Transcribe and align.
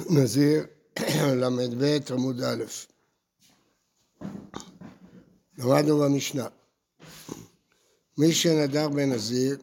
נזיר 0.00 0.66
ל"ב 1.40 1.98
עמוד 2.10 2.42
א'. 2.42 2.64
למדנו 5.58 5.98
במשנה. 5.98 6.46
מי 8.18 8.32
שנדר 8.32 8.88
בנזיר 8.88 9.56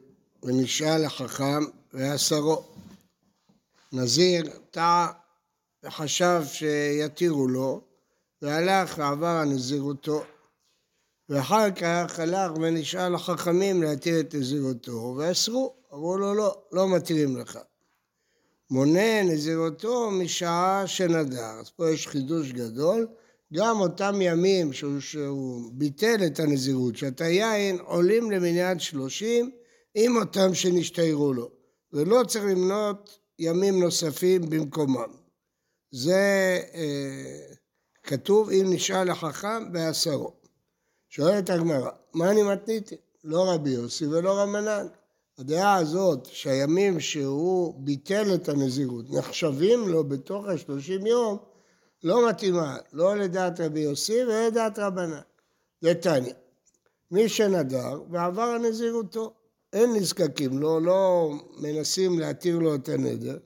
ונשאל 0.43 1.05
לחכם 1.05 1.63
ועשרו. 1.93 2.63
נזיר 3.93 4.43
טעה 4.71 5.11
וחשב 5.83 6.41
שיתירו 6.45 7.47
לו 7.47 7.81
והלך 8.41 8.97
ועבר 8.97 9.27
הנזירותו 9.27 10.23
ואחר 11.29 11.71
כך 11.71 12.19
הלך 12.19 12.51
ונשאל 12.61 13.15
לחכמים 13.15 13.83
להתיר 13.83 14.19
את 14.19 14.35
נזירותו 14.35 15.15
ואסרו, 15.17 15.73
אמרו 15.93 16.17
לו 16.17 16.33
לא, 16.33 16.61
לא 16.71 16.95
מתירים 16.95 17.37
לך. 17.37 17.59
מונה 18.71 19.23
נזירותו 19.23 20.11
משעה 20.11 20.87
שנדר. 20.87 21.59
אז 21.59 21.69
פה 21.69 21.89
יש 21.89 22.07
חידוש 22.07 22.51
גדול. 22.51 23.07
גם 23.53 23.79
אותם 23.79 24.21
ימים 24.21 24.73
שהוא, 24.73 24.99
שהוא 24.99 25.71
ביטל 25.73 26.25
את 26.25 26.39
הנזירות, 26.39 26.97
שאתה 26.97 27.25
יין, 27.25 27.79
עולים 27.79 28.31
למניין 28.31 28.79
שלושים 28.79 29.51
עם 29.95 30.17
אותם 30.17 30.53
שנשתיירו 30.53 31.33
לו. 31.33 31.49
ולא 31.93 32.23
צריך 32.27 32.45
למנות 32.45 33.19
ימים 33.39 33.79
נוספים 33.79 34.49
במקומם. 34.49 35.11
זה 35.91 36.59
אה, 36.73 37.53
כתוב 38.03 38.49
אם 38.49 38.65
נשאל 38.69 39.09
החכם 39.09 39.71
בעשרו. 39.71 40.33
שואלת 41.09 41.49
הגמרא, 41.49 41.89
מה 42.13 42.31
אני 42.31 42.43
מתניתי? 42.43 42.95
לא 43.23 43.53
רבי 43.53 43.69
יוסי 43.69 44.07
ולא 44.07 44.39
רמנן. 44.39 44.87
הדעה 45.39 45.75
הזאת 45.75 46.25
שהימים 46.25 46.99
שהוא 46.99 47.73
ביטל 47.77 48.33
את 48.35 48.49
הנזירות 48.49 49.05
נחשבים 49.09 49.87
לו 49.87 50.03
בתוך 50.03 50.45
השלושים 50.45 51.05
יום 51.05 51.37
לא 52.03 52.29
מתאימה, 52.29 52.77
לא 52.93 53.17
לדעת 53.17 53.59
רבי 53.59 53.79
יוסי 53.79 54.23
ולא 54.23 54.47
לדעת 54.47 54.79
רבנן. 54.79 55.21
זה 55.81 55.93
תניא. 55.93 56.33
מי 57.11 57.29
שנדר 57.29 58.01
ועבר 58.09 58.41
הנזירותו, 58.41 59.33
אין 59.73 59.93
נזקקים 59.93 60.59
לו, 60.59 60.79
לא 60.79 61.31
מנסים 61.59 62.19
להתיר 62.19 62.59
לו 62.59 62.75
את 62.75 62.89
הנדר, 62.89 63.37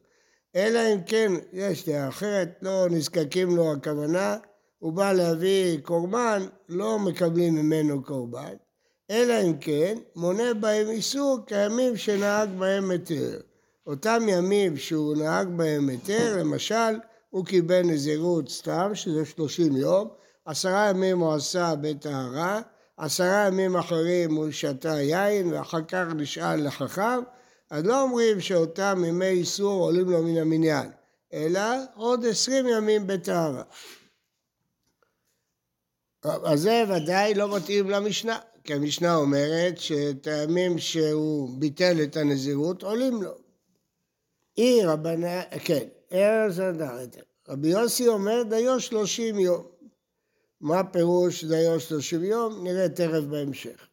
אלא 0.56 0.80
אם 0.94 1.04
כן 1.06 1.31
יש 1.54 1.90
דעה 1.90 2.08
אחרת, 2.08 2.50
לא 2.62 2.88
נזקקים 2.90 3.56
לו 3.56 3.72
הכוונה, 3.72 4.38
הוא 4.80 4.94
בא 4.94 5.14
להביא 5.14 5.80
קורבן, 5.80 6.46
לא 6.70 7.00
מקבלים 7.00 7.56
ממנו 7.56 8.04
קורבן, 8.04 8.56
אלא 9.11 9.34
אם 9.44 9.58
כן 9.58 9.98
מונה 10.16 10.53
בהם 10.53 10.89
איסור 10.89 11.39
כימים 11.48 11.98
שנהג 11.98 12.50
בהם 12.50 12.92
היתר. 12.92 13.39
אותם 13.88 14.22
ימים 14.28 14.78
שהוא 14.78 15.17
נהג 15.17 15.47
בהם 15.47 15.89
היתר, 15.89 16.38
למשל, 16.39 17.00
הוא 17.30 17.45
קיבל 17.45 17.81
נזירות 17.81 18.50
סתם, 18.50 18.92
שזה 18.94 19.25
שלושים 19.25 19.78
יום, 19.78 20.08
עשרה 20.45 20.89
ימים 20.89 21.20
הוא 21.20 21.34
עשה 21.34 21.73
בטהרה, 21.81 22.62
עשרה 22.97 23.47
ימים 23.47 23.75
אחרים 23.78 24.36
הוא 24.36 24.52
שתה 24.52 25.02
יין 25.02 25.53
ואחר 25.53 25.81
כך 25.81 26.06
נשאל 26.16 26.67
לחכם, 26.67 27.19
אז 27.69 27.84
לא 27.84 28.02
אומרים 28.02 28.42
שאותם 28.42 29.03
ימי 29.08 29.25
איסור 29.25 29.84
עולים 29.84 30.09
לו 30.09 30.23
מן 30.23 30.38
המניין, 30.38 30.92
אלא 31.34 31.62
עוד 31.95 32.25
עשרים 32.25 32.67
ימים 32.67 33.08
בטהרה. 33.08 33.64
אז 36.23 36.62
זה 36.62 36.84
ודאי 36.90 37.34
לא 37.34 37.56
מתאים 37.56 37.90
למשנה, 37.90 38.38
כי 38.66 38.74
המשנה 38.74 39.16
אומרת 39.16 39.78
שאת 39.78 40.28
הימים 40.28 40.78
שהוא 40.78 41.50
ביטל 41.60 42.04
את 42.04 42.18
הנזירות 42.18 42.84
עולים 42.84 43.24
לו. 43.24 43.32
אי 44.58 44.86
רבנה, 44.86 45.42
כן, 45.64 45.88
ארז 46.12 46.60
אדר. 46.60 47.22
רבי 47.50 47.68
יוסי 47.68 48.08
אומר 48.08 48.44
דיו 48.50 48.80
שלושים 48.80 49.40
יום. 49.40 49.64
מה 50.62 50.84
פירוש 50.84 51.44
דיו 51.44 51.80
שלושים 51.80 52.24
יום? 52.24 52.64
נראה 52.64 52.90
תכף 52.90 53.24
בהמשך. 53.30 53.88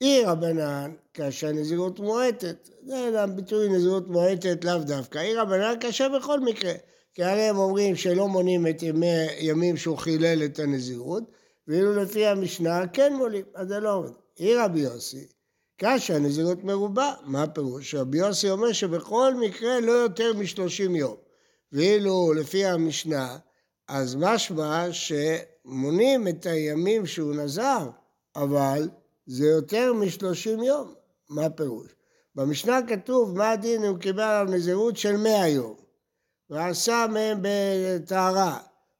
אי 0.00 0.24
רבנן, 0.24 0.92
כאשר 1.14 1.52
נזירות 1.52 2.00
מועטת, 2.00 2.68
זה 2.86 3.26
ביטוי 3.36 3.68
נזירות 3.68 4.08
מועטת 4.08 4.64
לאו 4.64 4.78
דווקא, 4.78 5.18
אי 5.18 5.34
רבנן 5.34 5.74
כאשר 5.80 6.08
בכל 6.18 6.40
מקרה, 6.40 6.72
כי 7.14 7.24
הרי 7.24 7.42
הם 7.42 7.56
אומרים 7.56 7.96
שלא 7.96 8.28
מונים 8.28 8.66
את 8.66 8.82
ימי, 8.82 9.26
ימים 9.38 9.76
שהוא 9.76 9.98
חילל 9.98 10.42
את 10.44 10.58
הנזירות, 10.58 11.22
ואילו 11.68 11.94
לפי 11.94 12.26
המשנה 12.26 12.86
כן 12.92 13.14
מולים, 13.14 13.44
אז 13.54 13.68
זה 13.68 13.80
לא 13.80 13.94
עובד. 13.94 14.10
אי 14.38 14.54
רבי 14.54 14.80
יוסי, 14.80 15.26
כאשר 15.78 16.18
נזירות 16.18 16.64
מרובה, 16.64 17.14
מה 17.24 17.42
הפירוש? 17.42 17.94
רבי 17.94 18.18
יוסי 18.18 18.50
אומר 18.50 18.72
שבכל 18.72 19.34
מקרה 19.34 19.80
לא 19.80 19.92
יותר 19.92 20.34
משלושים 20.34 20.96
יום. 20.96 21.16
ואילו 21.72 22.32
לפי 22.32 22.66
המשנה, 22.66 23.38
אז 23.88 24.16
משמע 24.16 24.86
שמונים 24.92 26.28
את 26.28 26.46
הימים 26.46 27.06
שהוא 27.06 27.34
נזר, 27.34 27.88
אבל 28.36 28.88
זה 29.26 29.46
יותר 29.46 29.92
משלושים 29.92 30.62
יום. 30.62 30.94
מה 31.28 31.44
הפירוש? 31.44 31.86
במשנה 32.34 32.80
כתוב 32.88 33.38
מה 33.38 33.50
הדין 33.50 33.84
אם 33.84 33.98
קיבל 33.98 34.22
עליו 34.22 34.54
נזירות 34.54 34.96
של 34.96 35.16
מאה 35.16 35.48
יום 35.48 35.74
ועשה 36.50 37.06
מהם 37.10 37.38
בטהרה, 37.42 38.58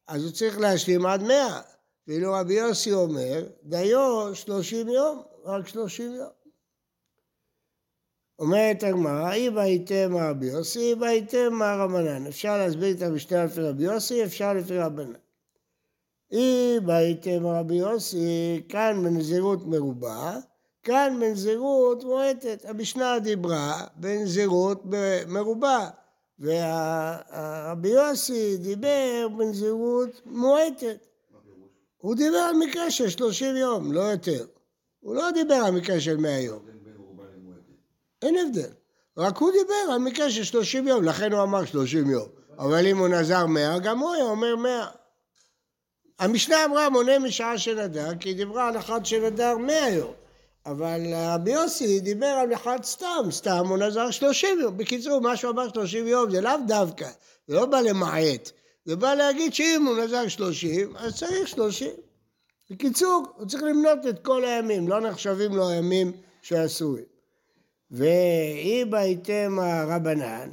אז 0.08 0.24
הוא 0.24 0.32
צריך 0.32 0.58
להשלים 0.58 1.06
עד 1.06 1.22
מאה. 1.22 1.60
ואילו 2.06 2.32
רבי 2.32 2.54
יוסי 2.54 2.92
אומר, 2.92 3.44
דיו 3.62 4.34
שלושים 4.34 4.88
יום, 4.88 5.22
רק 5.44 5.68
שלושים 5.68 6.14
יום. 6.14 6.30
אומרת 8.38 8.82
הגמרא, 8.82 9.32
אי 9.32 9.50
בהיתם 9.50 10.16
רבי 10.16 10.46
יוסי, 10.46 10.78
אי 10.78 10.94
בהיתם 10.94 11.62
רבנן. 11.62 12.26
אפשר 12.26 12.58
להסביר 12.58 12.96
את 12.96 13.02
המשנה 13.02 13.44
לפי 13.44 13.60
רבי 13.60 13.84
יוסי, 13.84 14.24
אפשר 14.24 14.54
לפי 14.54 14.78
רבנן. 14.78 15.12
אי 16.32 16.80
בהיתם 16.80 17.46
רבי 17.46 17.74
יוסי, 17.74 18.62
כאן 18.69 19.00
בנזירות 19.04 19.66
מרובה, 19.66 20.38
כאן 20.82 21.16
בנזירות 21.20 22.04
מועטת. 22.04 22.64
המשנה 22.64 23.19
דיברה 23.19 23.84
בנזירות 23.96 24.82
מרובה, 25.26 25.90
ורבי 26.40 27.88
יוסי 27.88 28.56
דיבר 28.56 29.28
בנזירות 29.38 30.20
מועטת. 30.26 31.11
הוא 32.02 32.14
דיבר 32.14 32.38
על 32.38 32.56
מקרה 32.56 32.90
של 32.90 33.08
30 33.08 33.56
יום, 33.56 33.92
לא 33.92 34.00
יותר. 34.00 34.44
הוא 35.00 35.14
לא 35.14 35.30
דיבר 35.30 35.54
על 35.54 35.70
מקרה 35.70 36.00
של 36.00 36.16
100 36.16 36.40
יום. 36.40 36.62
אין 38.22 38.36
הבדל. 38.36 38.70
רק 39.18 39.36
הוא 39.36 39.50
דיבר 39.52 39.92
על 39.92 39.98
מקרה 39.98 40.30
של 40.30 40.44
30 40.44 40.88
יום, 40.88 41.04
לכן 41.04 41.32
הוא 41.32 41.42
אמר 41.42 41.64
30 41.64 42.10
יום. 42.10 42.28
אבל 42.58 42.86
אם 42.86 42.98
הוא 42.98 43.08
נזר 43.08 43.46
100, 43.46 43.78
גם 43.78 43.98
הוא 43.98 44.14
היה 44.14 44.24
אומר 44.24 44.56
100. 44.56 44.86
המשנה 46.18 46.64
אמרה 46.64 46.90
מונה 46.90 47.18
משעה 47.18 47.58
שנדר, 47.58 48.10
כי 48.20 48.28
היא 48.28 48.36
דיברה 48.36 48.69
על 48.69 48.78
אחד 48.78 49.06
שנדר 49.06 49.58
100 49.58 49.88
יום. 49.88 50.12
אבל 50.66 51.00
רבי 51.14 51.50
יוסי 51.50 52.00
דיבר 52.00 52.26
על 52.26 52.54
אחד 52.54 52.78
סתם, 52.82 53.30
סתם 53.30 53.66
הוא 53.69 53.78
נזר 53.78 54.10
30 54.10 54.60
יום. 54.60 54.76
בקיצור, 54.76 55.20
מה 55.20 55.36
שהוא 55.36 55.50
אמר 55.50 55.69
30 55.69 56.06
יום 56.06 56.30
זה 56.30 56.40
לאו 56.40 56.52
דווקא, 56.66 57.08
זה 57.46 57.54
לא 57.54 57.66
בא 57.66 57.80
למעט. 57.80 58.50
זה 58.84 58.97
בא 58.97 59.15
להגיד 59.15 59.54
שאם 59.54 59.84
הוא 59.87 59.98
נזר 59.98 60.28
30, 60.28 60.97
אז 60.97 61.16
צריך 61.16 61.48
30. 61.48 61.91
בקיצור, 62.70 63.26
הוא 63.37 63.47
צריך 63.47 63.62
למנות 63.62 64.06
את 64.09 64.25
כל 64.25 64.44
הימים, 64.44 64.88
לא 64.88 65.00
נחשבים 65.00 65.54
לו 65.54 65.69
הימים 65.69 66.12
שאסורים. 66.43 67.04
ואם 67.91 68.94
הייתם 68.94 69.59
הרבנן, 69.60 70.50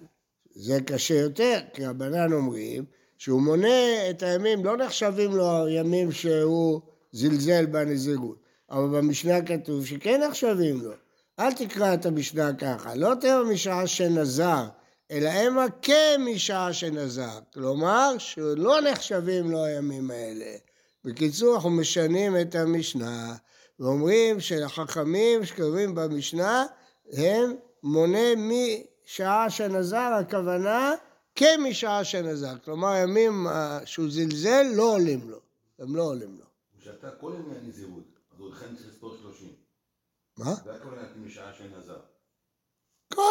זה 0.55 0.77
קשה 0.85 1.13
יותר, 1.13 1.59
כי 1.73 1.85
רבנן 1.85 2.33
אומרים 2.33 2.85
שהוא 3.17 3.41
מונה 3.41 4.09
את 4.09 4.23
הימים, 4.23 4.65
לא 4.65 4.77
נחשבים 4.77 5.31
לו 5.31 5.65
הימים 5.65 6.11
שהוא 6.11 6.81
זלזל 7.11 7.65
בנזירות. 7.65 8.37
אבל 8.71 8.87
במשנה 8.97 9.41
כתוב 9.41 9.85
שכן 9.85 10.21
נחשבים 10.29 10.81
לו. 10.81 10.91
אל 11.39 11.53
תקרא 11.53 11.93
את 11.93 12.05
המשנה 12.05 12.53
ככה, 12.53 12.95
לא 12.95 13.13
תראה 13.21 13.43
משעה 13.43 13.87
שנזר, 13.87 14.67
אלא 15.11 15.29
המה 15.29 15.65
כמשעה 15.81 16.73
שנזר. 16.73 17.39
כלומר, 17.53 18.17
שלא 18.17 18.81
נחשבים 18.81 19.51
לו 19.51 19.65
הימים 19.65 20.11
האלה. 20.11 20.55
בקיצור, 21.03 21.55
אנחנו 21.55 21.69
משנים 21.69 22.37
את 22.41 22.55
המשנה 22.55 23.35
ואומרים 23.79 24.39
שלחכמים 24.39 25.45
שכתובים 25.45 25.95
במשנה, 25.95 26.65
הם 27.11 27.55
מונה 27.83 28.35
משעה 28.35 29.49
שנזר, 29.49 30.17
הכוונה 30.19 30.93
כמשעה 31.35 32.03
שנזר. 32.03 32.57
כלומר, 32.65 32.95
ימים 32.95 33.47
שהוא 33.85 34.05
זלזל, 34.09 34.65
לא 34.75 34.83
עולים 34.93 35.29
לו. 35.29 35.39
הם 35.79 35.95
לא 35.95 36.03
עולים 36.03 36.37
לו. 36.39 36.45
הוא 36.73 36.81
שתה 36.81 37.11
כל 37.11 37.33
ימי 37.39 37.57
הנזירות, 37.57 38.19
אז 38.33 38.39
הוא 38.39 38.51
לכן 38.51 38.75
צריך 38.75 38.87
לספור 38.89 39.15
שלושים. 39.21 39.53
מה? 40.37 40.53
זה 40.65 40.73
הכוונה 40.75 41.01
משעה 41.25 41.53
שנזר. 41.53 41.99
כל... 43.13 43.21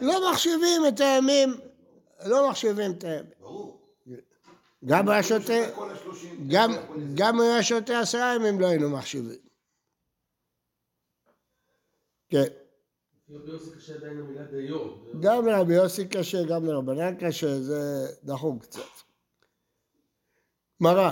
לא 0.00 0.30
מחשיבים 0.30 0.82
את 0.88 1.00
הימים, 1.00 1.54
לא 2.26 2.50
מחשיבים 2.50 2.92
את 2.92 3.04
הימים. 3.04 3.30
ברור. 3.40 3.80
גם 4.84 5.08
היה 5.08 5.22
שותה, 5.22 5.52
גם 7.14 7.40
היה 7.40 7.62
שותה 7.62 8.00
עשרה 8.00 8.34
ימים 8.34 8.60
לא 8.60 8.66
היינו 8.66 8.90
מחשיבים. 8.90 9.38
כן. 12.28 12.44
גם 15.20 15.46
לרבי 15.46 15.74
יוסי 15.74 16.08
קשה, 16.08 16.38
גם 16.44 16.64
לרבנן 16.64 17.16
קשה, 17.16 17.60
זה 17.60 18.06
דחוק 18.24 18.62
קצת. 18.62 18.80
גמרא, 20.82 21.10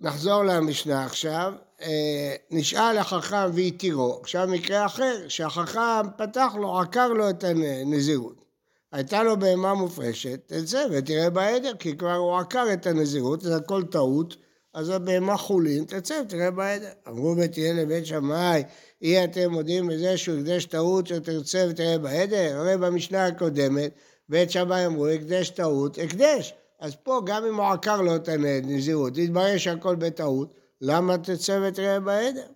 נחזור 0.00 0.42
למשנה 0.44 1.04
עכשיו. 1.04 1.52
אה, 1.82 2.34
נשאל 2.50 2.98
החכם 2.98 3.50
והתירו, 3.54 4.18
עכשיו 4.20 4.48
מקרה 4.48 4.86
אחר, 4.86 5.28
שהחכם 5.28 6.10
פתח 6.16 6.52
לו, 6.60 6.80
עקר 6.80 7.08
לו 7.08 7.30
את 7.30 7.44
הנזירות. 7.44 8.44
הייתה 8.92 9.22
לו 9.22 9.38
בהמה 9.38 9.74
מופרשת, 9.74 10.40
תצא 10.46 10.86
ותראה 10.90 11.30
בעדר, 11.30 11.72
כי 11.78 11.96
כבר 11.96 12.14
הוא 12.14 12.38
עקר 12.38 12.66
את 12.72 12.86
הנזירות, 12.86 13.40
זה 13.40 13.56
הכל 13.56 13.84
טעות, 13.84 14.36
אז 14.74 14.88
הבהמה 14.88 15.36
חולין, 15.36 15.84
תצא 15.84 16.22
ותראה 16.24 16.50
בעדר. 16.50 16.88
אמרו 17.08 17.32
הלל 17.32 17.80
לבית 17.80 18.06
שמאי, 18.06 18.62
אי 19.02 19.24
אתם 19.24 19.50
מודים 19.50 19.86
בזה 19.86 20.16
שהוא 20.16 20.38
הקדש 20.38 20.64
טעות 20.64 21.06
שתרצה 21.06 21.66
ותראה 21.70 21.98
בעדר? 21.98 22.56
הרי 22.56 22.76
במשנה 22.76 23.26
הקודמת, 23.26 23.90
בית 24.28 24.50
שמאי 24.50 24.86
אמרו, 24.86 25.06
הקדש 25.06 25.50
טעות, 25.50 25.98
הקדש. 25.98 26.54
אז 26.80 26.96
פה 27.02 27.20
גם 27.26 27.44
אם 27.44 27.54
הוא 27.54 27.66
עקר 27.66 28.00
לו 28.00 28.16
את 28.16 28.28
הנזירות, 28.28 29.18
יתברר 29.18 29.58
שהכל 29.58 29.94
בטעות, 29.94 30.54
למה 30.80 31.18
תצא 31.18 31.60
ותראה 31.62 32.00
בעדר? 32.00 32.46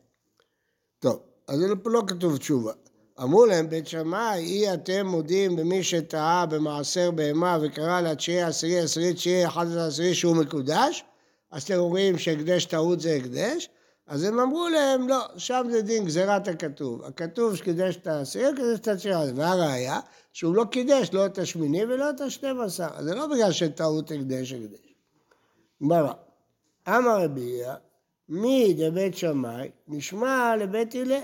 טוב, 0.98 1.20
אז 1.48 1.60
לא 1.84 2.02
כתוב 2.06 2.36
תשובה. 2.36 2.72
אמרו 3.22 3.46
להם 3.46 3.68
בית 3.68 3.86
שמאי, 3.86 4.38
אי 4.38 4.74
אתם 4.74 5.06
מודים 5.06 5.56
במי 5.56 5.82
שטעה 5.82 6.46
במעשר 6.46 7.10
בהמה 7.10 7.58
וקרא 7.62 8.00
לה 8.00 8.14
תשיעי 8.14 8.42
עשירי 8.42 8.80
עשירי 8.80 9.14
תשיעי 9.14 9.46
אחד 9.46 9.76
עשירי 9.76 10.14
שהוא 10.14 10.36
מקודש? 10.36 11.04
אז 11.50 11.62
אתם 11.62 11.74
אומרים 11.74 12.18
שהקדש 12.18 12.64
טעות 12.64 13.00
זה 13.00 13.14
הקדש? 13.14 13.68
אז 14.06 14.24
הם 14.24 14.40
אמרו 14.40 14.68
להם, 14.68 15.08
לא, 15.08 15.18
שם 15.36 15.66
זה 15.70 15.82
דין 15.82 16.04
גזירת 16.04 16.48
הכתוב. 16.48 17.04
הכתוב 17.04 17.56
שקידש 17.56 17.96
את 17.96 18.06
העשירי, 18.06 18.56
קידש 18.56 18.78
את 18.78 18.88
התשיעי. 18.88 19.32
והראיה, 19.34 20.00
שהוא 20.32 20.54
לא 20.54 20.64
קידש 20.64 21.10
לא 21.12 21.26
את 21.26 21.38
השמיני 21.38 21.84
ולא 21.84 22.10
את 22.10 22.20
השתים 22.20 22.60
עשר. 22.60 22.88
זה 23.00 23.14
לא 23.14 23.26
בגלל 23.26 23.52
שטעות 23.52 24.10
הקדש 24.10 24.52
הקדש. 24.52 24.94
גמרא, 25.82 26.12
אמר 26.88 27.24
רבי 27.24 27.60
מי 28.34 28.74
דבית 28.78 29.16
שמאי 29.16 29.68
נשמע 29.88 30.54
לבית 30.58 30.94
הלל. 30.94 31.20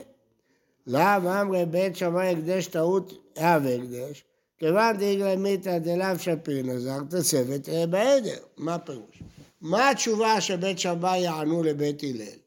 לאו 0.86 1.40
אמרי 1.40 1.66
בית 1.66 1.96
שמאי 1.96 2.28
הקדש 2.28 2.66
טעות 2.66 3.12
אב 3.38 3.66
הקדש, 3.66 4.24
כיוון 4.58 4.96
דאיגרא 4.96 5.36
מיתא 5.36 5.78
דלאו 5.78 6.18
שפיר 6.18 6.62
נזר 6.62 6.98
תצוות 7.10 7.68
בעדר. 7.90 8.38
מה 8.56 8.74
הפירוש? 8.74 9.22
מה 9.60 9.90
התשובה 9.90 10.40
שבית 10.40 10.78
שמאי 10.78 11.18
יענו 11.18 11.62
לבית 11.62 12.02
הלל? 12.02 12.38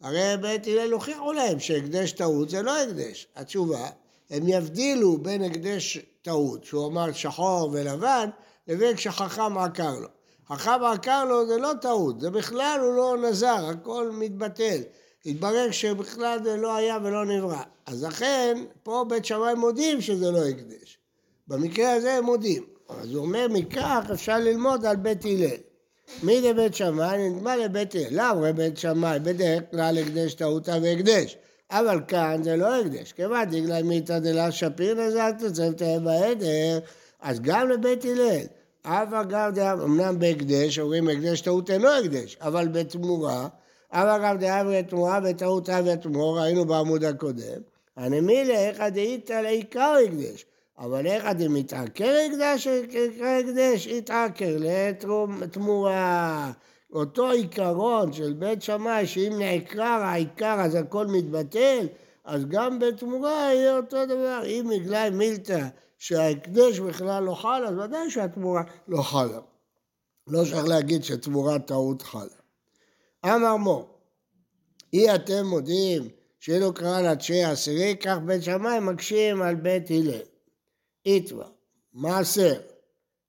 הרי 0.00 0.36
בית 0.40 0.66
הלל 0.66 0.92
הוכיחו 0.92 1.32
להם 1.32 1.60
שהקדש 1.60 2.12
טעות 2.12 2.50
זה 2.50 2.62
לא 2.62 2.82
הקדש. 2.82 3.26
התשובה, 3.36 3.88
הם 4.30 4.48
יבדילו 4.48 5.18
בין 5.18 5.42
הקדש 5.42 5.98
טעות, 6.22 6.64
שהוא 6.64 6.86
אמר 6.86 7.12
שחור 7.12 7.70
ולבן, 7.72 8.28
לבין 8.68 8.96
כשחכם 8.96 9.58
עקר 9.58 9.94
לו. 10.00 10.08
חכם 10.52 10.84
עקר 10.92 11.24
לו 11.24 11.46
זה 11.46 11.56
לא 11.56 11.72
טעות, 11.80 12.20
זה 12.20 12.30
בכלל 12.30 12.80
הוא 12.82 12.94
לא 12.94 13.16
נזר, 13.28 13.66
הכל 13.70 14.10
מתבטל. 14.12 14.80
התברר 15.26 15.70
שבכלל 15.70 16.38
זה 16.44 16.56
לא 16.56 16.76
היה 16.76 16.98
ולא 17.02 17.24
נברא. 17.24 17.62
אז 17.86 18.04
לכן, 18.04 18.64
פה 18.82 19.04
בית 19.08 19.24
שמאי 19.24 19.54
מודים 19.54 20.00
שזה 20.00 20.30
לא 20.30 20.48
הקדש. 20.48 20.98
במקרה 21.48 21.92
הזה 21.92 22.12
הם 22.12 22.24
מודים. 22.24 22.64
אז 22.88 23.14
הוא 23.14 23.22
אומר, 23.22 23.46
מכך 23.50 24.04
אפשר 24.12 24.38
ללמוד 24.38 24.86
על 24.86 24.96
בית 24.96 25.24
הלל. 25.24 25.56
מי 26.22 26.40
זה 26.40 26.54
בית 26.54 26.74
שמאי? 26.74 27.28
נדמה 27.28 27.56
לבית 27.56 27.94
הלל. 27.94 28.06
למה 28.10 28.52
בית 28.52 28.78
שמאי? 28.78 29.18
בדרך 29.18 29.62
כלל 29.70 29.98
הקדש 29.98 30.34
טעותה 30.34 30.76
והקדש. 30.82 31.36
אבל 31.70 32.00
כאן 32.08 32.42
זה 32.42 32.56
לא 32.56 32.80
הקדש. 32.80 33.12
כיוון 33.12 33.44
דגלי 33.44 33.82
מיתא 33.82 34.18
דלה 34.18 34.52
שפיר 34.52 34.94
נזלת 34.94 35.34
צוותא 35.54 35.98
בעדר, 35.98 36.78
אז 37.20 37.40
גם 37.40 37.68
לבית 37.68 38.04
הלל. 38.04 38.59
אב 38.84 39.14
אגב 39.14 39.50
דאב, 39.54 39.80
אמנם 39.80 40.18
בהקדש, 40.18 40.78
אומרים 40.78 41.08
הקדש 41.08 41.40
טעות 41.40 41.70
אינו 41.70 41.88
הקדש, 41.88 42.36
אבל 42.40 42.68
בתמורה, 42.68 43.48
אב 43.92 44.08
אגב 44.08 44.40
דאב 44.40 44.82
תמורה 44.82 45.20
וטעות 45.24 45.70
אב 45.70 45.84
ותמורה, 45.86 46.42
ראינו 46.42 46.64
בעמוד 46.64 47.04
הקודם, 47.04 47.60
הנמילה 47.96 48.54
איך 48.54 48.80
דאיתא 48.80 49.32
לעיקר 49.32 49.94
הקדש, 50.06 50.44
אבל 50.78 51.06
איך 51.06 51.24
דמתעקר 51.38 52.14
הקדש, 52.26 52.66
הקדש, 52.66 53.86
יתעקר 53.86 54.56
לתמורה. 55.40 56.52
אותו 56.92 57.30
עיקרון 57.30 58.12
של 58.12 58.32
בית 58.32 58.62
שמאי, 58.62 59.06
שאם 59.06 59.32
נעקר 59.38 59.82
העיקר 59.82 60.56
אז 60.60 60.74
הכל 60.74 61.06
מתבטל, 61.06 61.86
אז 62.24 62.46
גם 62.46 62.78
בתמורה 62.78 63.50
יהיה 63.54 63.76
אותו 63.76 64.06
דבר. 64.06 64.40
אם 64.46 64.70
בגלל 64.70 65.10
מילתא 65.10 65.66
שההקדש 66.00 66.78
בכלל 66.78 67.22
לא 67.22 67.34
חל, 67.34 67.64
אז 67.66 67.74
ודאי 67.78 68.10
שהתמורה 68.10 68.62
לא 68.88 69.02
חלה. 69.02 69.40
לא 70.26 70.44
צריך 70.50 70.64
להגיד 70.64 71.04
שתמורה 71.04 71.58
טעות 71.58 72.02
חלה. 72.02 72.40
אמר 73.24 73.56
מור, 73.56 73.98
אי 74.92 75.14
אתם 75.14 75.46
מודים 75.46 76.08
שאילו 76.40 76.74
קרא 76.74 77.00
לתשעי 77.00 77.44
עשירי, 77.44 77.96
כך 77.96 78.16
בית 78.24 78.42
שמאי 78.42 78.80
מקשים 78.80 79.42
על 79.42 79.54
בית 79.54 79.90
הלל. 79.90 80.22
איתווה, 81.06 81.46
מעשר, 81.92 82.60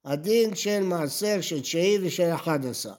הדין 0.05 0.55
של 0.55 0.83
מעשר 0.83 1.41
של 1.41 1.61
תשעי 1.61 1.97
ושל 2.01 2.33
אחד 2.35 2.65
עשר. 2.65 2.93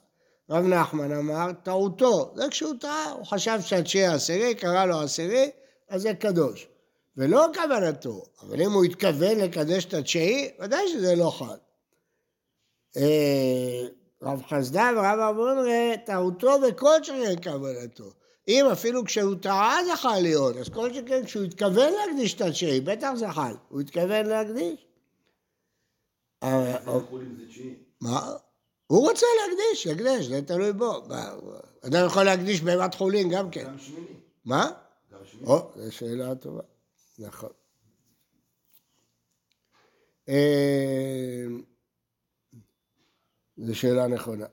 רב 0.49 0.65
נחמן 0.65 1.11
אמר, 1.11 1.51
טעותו, 1.63 2.33
זה 2.35 2.43
כשהוא 2.49 2.73
טעה, 2.79 3.11
הוא 3.11 3.25
חשב 3.25 3.59
שהתשיעי 3.61 4.05
עשירי, 4.05 4.55
קרא 4.55 4.85
לו 4.85 4.99
עשירי, 4.99 5.49
אז 5.89 6.01
זה 6.01 6.13
קדוש. 6.13 6.67
ולא 7.17 7.47
כוונתו, 7.53 8.25
אבל 8.41 8.61
אם 8.61 8.71
הוא 8.71 8.83
התכוון 8.83 9.37
לקדש 9.37 9.85
את 9.85 9.93
התשיעי, 9.93 10.51
ודאי 10.59 10.87
שזה 10.87 11.15
לא 11.15 11.29
חל. 11.29 11.57
אה, 12.97 13.87
רב 14.21 14.43
חסדה 14.49 14.91
ורב 14.95 15.19
אבונרי, 15.19 15.95
טעותו 16.05 16.57
וכל 16.67 17.03
שכן 17.03 17.35
כוונתו. 17.43 18.11
אם 18.47 18.65
אפילו 18.71 19.05
כשהוא 19.05 19.35
טעה 19.41 19.77
זה 19.85 19.95
חל 19.95 20.19
להיות, 20.21 20.57
אז 20.57 20.69
כל 20.69 20.93
שכן 20.93 21.25
כשהוא 21.25 21.43
התכוון 21.43 21.93
להקדיש 21.93 22.33
את 22.33 22.41
התשיעי, 22.41 22.81
בטח 22.81 23.09
זה 23.15 23.31
חל. 23.31 23.53
הוא 23.69 23.81
התכוון 23.81 24.25
להקדיש. 24.25 24.87
אה, 26.43 26.77
מה? 28.01 28.31
הוא 28.87 29.09
רוצה 29.09 29.25
להקדיש, 29.41 29.85
יקדש, 29.85 30.25
זה 30.25 30.41
תלוי 30.41 30.73
בו. 30.73 31.01
אדם 31.81 32.05
יכול 32.05 32.23
להקדיש 32.23 32.61
בהמת 32.61 32.95
חולין 32.95 33.29
גם 33.29 33.49
כן. 33.49 33.65
גם 33.65 33.79
שמיני. 33.79 34.05
מה? 34.45 34.71
גם 35.11 35.19
שמיני. 35.31 35.47
או, 35.47 35.71
זו 35.75 35.91
שאלה 35.91 36.35
טובה. 36.35 36.61
נכון. 37.19 37.49
אה, 40.29 41.45
זו 43.57 43.75
שאלה 43.75 44.07
נכונה. 44.07 44.45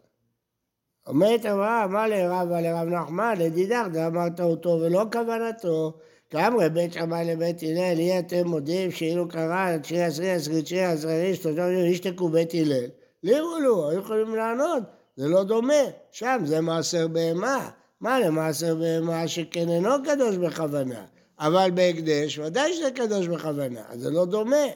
אומרת 1.06 1.46
אמרה, 1.46 1.86
מה 1.86 2.08
לרב 2.08 2.48
לרב 2.48 2.88
נחמן, 2.88 3.34
לדידך, 3.38 3.86
דאמרת 3.92 4.40
אותו 4.40 4.68
ולא 4.68 5.04
כוונתו. 5.12 5.98
כאמרי 6.30 6.70
בית 6.70 6.92
שמאי 6.92 7.24
לבית 7.24 7.62
הלל, 7.62 7.98
אי 7.98 8.18
אתם 8.18 8.46
מודים 8.46 8.90
שאילו 8.90 9.28
קרא 9.28 9.78
תשיעי 9.78 10.04
עשרי 10.04 10.30
עשרי 10.30 10.84
עשרי 10.84 11.34
שלושה 11.34 11.62
ימים 11.62 11.92
ישתקו 11.92 12.28
בית 12.28 12.54
הלל. 12.54 12.86
לירו 13.22 13.58
לו, 13.58 13.90
היו 13.90 14.00
יכולים 14.00 14.34
לענות, 14.34 14.82
זה 15.16 15.28
לא 15.28 15.44
דומה, 15.44 15.82
שם 16.10 16.42
זה 16.44 16.60
מעשר 16.60 17.08
בהמה. 17.08 17.70
מה 18.00 18.20
למעשר 18.20 18.74
בהמה 18.74 19.28
שכן 19.28 19.68
אינו 19.68 19.90
קדוש 20.04 20.36
בכוונה, 20.36 21.04
אבל 21.40 21.70
בהקדש 21.74 22.38
ודאי 22.38 22.74
שזה 22.74 22.90
קדוש 22.90 23.26
בכוונה, 23.26 23.80
אז 23.88 24.00
זה 24.00 24.10
לא 24.10 24.24
דומה. 24.24 24.66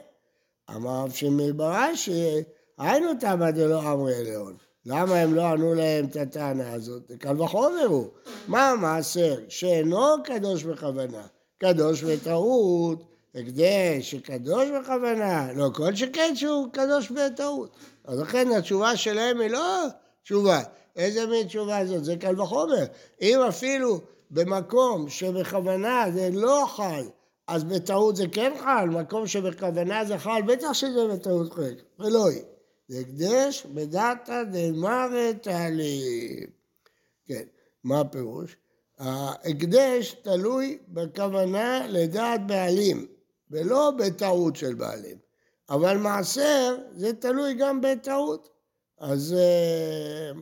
אמר 0.70 1.02
רב 1.04 1.12
שמעי 1.12 1.52
ברש"י, 1.52 2.42
היינו 2.78 3.08
תמא 3.20 3.50
דלא 3.50 3.92
אמרי 3.92 4.14
אליון. 4.14 4.56
למה 4.86 5.14
הם 5.14 5.34
לא 5.34 5.42
ענו 5.42 5.74
להם 5.74 6.04
את 6.04 6.16
הטענה 6.16 6.72
הזאת? 6.72 7.12
קל 7.18 7.40
וחומר 7.40 7.86
הוא. 7.86 8.08
מה 8.48 8.70
המעשר 8.70 9.36
שאינו 9.48 10.22
קדוש 10.24 10.62
בכוונה? 10.62 11.26
קדוש 11.58 12.02
בטעות, 12.04 13.04
הקדש 13.34 14.10
שקדוש 14.10 14.68
בכוונה, 14.68 15.52
לא 15.52 15.70
כל 15.74 15.94
שכן 15.94 16.36
שהוא 16.36 16.68
קדוש 16.72 17.10
בטעות. 17.10 17.76
אז 18.04 18.20
לכן 18.20 18.48
התשובה 18.50 18.96
שלהם 18.96 19.40
היא 19.40 19.50
לא 19.50 19.86
תשובה. 20.22 20.60
איזה 20.96 21.26
מין 21.26 21.46
תשובה 21.46 21.86
זאת? 21.86 22.04
זה 22.04 22.16
קל 22.16 22.40
וחומר. 22.40 22.84
אם 23.20 23.40
אפילו 23.48 24.00
במקום 24.34 25.08
שבכוונה 25.08 26.04
זה 26.14 26.30
לא 26.32 26.64
חל, 26.68 27.04
אז 27.46 27.64
בטעות 27.64 28.16
זה 28.16 28.24
כן 28.32 28.52
חל, 28.60 28.88
מקום 28.88 29.26
שבכוונה 29.26 30.04
זה 30.04 30.18
חל, 30.18 30.42
בטח 30.46 30.72
שזה 30.72 31.08
בטעות 31.12 31.52
חל, 31.52 31.74
ולא 31.98 32.28
היא. 32.28 32.42
זה 32.88 32.98
הקדש 33.00 33.66
בדתא 33.66 34.42
דמרת 34.42 35.46
עלים. 35.46 36.46
כן, 37.24 37.42
מה 37.84 38.00
הפירוש? 38.00 38.56
ההקדש 38.98 40.14
תלוי 40.22 40.78
בכוונה 40.88 41.86
לדעת 41.88 42.46
בעלים, 42.46 43.06
ולא 43.50 43.90
בטעות 43.90 44.56
של 44.56 44.74
בעלים. 44.74 45.16
אבל 45.70 45.96
מעשר 45.96 46.76
זה 46.92 47.12
תלוי 47.12 47.54
גם 47.54 47.80
בטעות. 47.80 48.48
אז, 48.98 49.34
אה, 49.38 50.40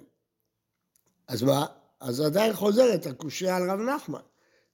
אז 1.29 1.43
מה? 1.43 1.67
אז 2.03 2.21
עדיין 2.21 2.53
חוזרת 2.53 3.07
הקושייה 3.07 3.57
על 3.57 3.71
רב 3.71 3.81
נחמן. 3.81 4.21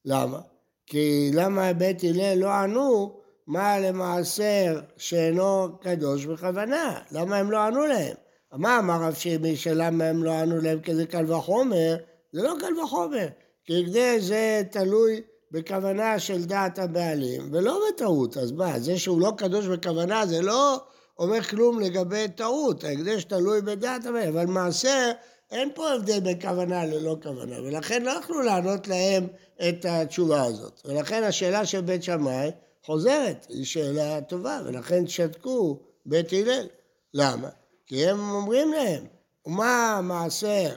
למה? 0.05 0.41
כי 0.87 1.31
למה 1.35 1.73
בית 1.73 2.05
הלל 2.05 2.39
לא 2.39 2.51
ענו 2.51 3.21
מה 3.47 3.79
למעשר 3.79 4.81
שאינו 4.97 5.79
קדוש 5.81 6.27
בכוונה? 6.27 7.01
למה 7.13 7.37
הם 7.37 7.51
לא 7.51 7.59
ענו 7.59 7.87
להם? 7.87 8.17
מה 8.53 8.79
אמר 8.79 9.03
רב 9.03 9.15
שימי 9.15 9.57
שלמה 9.57 10.05
הם 10.05 10.25
לא 10.25 10.31
ענו 10.31 10.61
להם 10.61 10.81
כזה 10.81 11.07
קל 11.07 11.33
וחומר? 11.33 11.97
זה 12.33 12.43
לא 12.43 12.55
קל 12.61 12.81
וחומר, 12.81 13.27
כי 13.65 13.83
הקדש 13.83 14.23
זה 14.23 14.63
תלוי 14.71 15.21
בכוונה 15.51 16.19
של 16.19 16.45
דעת 16.45 16.79
הבעלים, 16.79 17.49
ולא 17.53 17.81
בטעות. 17.89 18.37
אז 18.37 18.53
מה, 18.53 18.79
זה 18.79 18.99
שהוא 18.99 19.21
לא 19.21 19.33
קדוש 19.37 19.67
בכוונה 19.67 20.27
זה 20.27 20.43
לא 20.43 20.81
אומר 21.19 21.43
כלום 21.43 21.81
לגבי 21.81 22.29
טעות, 22.37 22.85
ההקדש 22.85 23.25
תלוי 23.25 23.61
בדעת 23.61 24.07
הבעלים, 24.07 24.29
אבל 24.29 24.47
מעשר 24.47 25.11
אין 25.51 25.71
פה 25.75 25.93
הבדל 25.93 26.21
בין 26.21 26.41
כוונה 26.41 26.85
ללא 26.85 27.17
כוונה, 27.23 27.61
ולכן 27.63 28.03
לא 28.03 28.11
יכלו 28.11 28.43
לענות 28.43 28.89
להם 28.89 29.27
את 29.69 29.85
התשובה 29.89 30.45
הזאת. 30.45 30.81
ולכן 30.85 31.23
השאלה 31.23 31.67
של 31.67 31.81
בית 31.81 32.03
שמאי 32.03 32.51
חוזרת, 32.85 33.47
היא 33.49 33.65
שאלה 33.65 34.21
טובה, 34.21 34.61
ולכן 34.65 35.07
שתקו 35.07 35.79
בית 36.07 36.33
הלל. 36.33 36.67
למה? 37.15 37.49
כי 37.87 38.07
הם 38.07 38.31
אומרים 38.31 38.73
להם, 38.73 39.05
ומה 39.47 40.01
מעשר, 40.03 40.75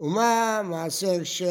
ומה 0.00 0.60
מעשר 0.64 1.24
שלא 1.24 1.48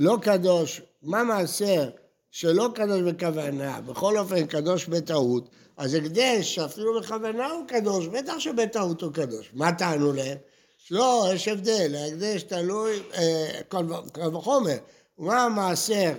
אה, 0.00 0.20
קדוש, 0.22 0.82
מה 1.02 1.24
מעשר 1.24 1.90
שלא 2.36 2.68
קדוש 2.74 3.00
בכוונה, 3.00 3.80
בכל 3.80 4.18
אופן 4.18 4.46
קדוש 4.46 4.86
בטעות, 4.86 5.48
אז 5.76 5.94
הקדש 5.94 6.54
שאפילו 6.54 7.00
בכוונה 7.00 7.46
הוא 7.46 7.66
קדוש, 7.68 8.06
בטח 8.06 8.38
שבטעות 8.38 9.02
הוא 9.02 9.12
קדוש. 9.12 9.50
מה 9.54 9.72
טענו 9.72 10.12
להם? 10.12 10.38
לא, 10.90 11.26
יש 11.34 11.48
הבדל, 11.48 11.94
ההקדש 11.94 12.42
תלוי, 12.42 13.02
אה, 13.14 13.60
קל 14.12 14.36
וחומר. 14.36 14.76
מה 15.18 15.42
המעשר, 15.42 16.12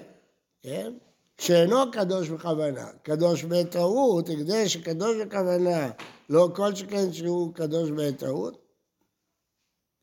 כן? 0.61 0.93
שאינו 1.37 1.91
קדוש 1.91 2.29
בכוונה, 2.29 2.87
קדוש 3.03 3.43
בטעות, 3.43 4.29
הקדש 4.29 4.73
שקדוש 4.73 5.17
בכוונה, 5.17 5.89
לא 6.29 6.49
כל 6.55 6.75
שכן 6.75 7.13
שהוא 7.13 7.53
קדוש 7.53 7.89
בטעות. 7.91 8.57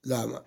למה? 0.06 0.38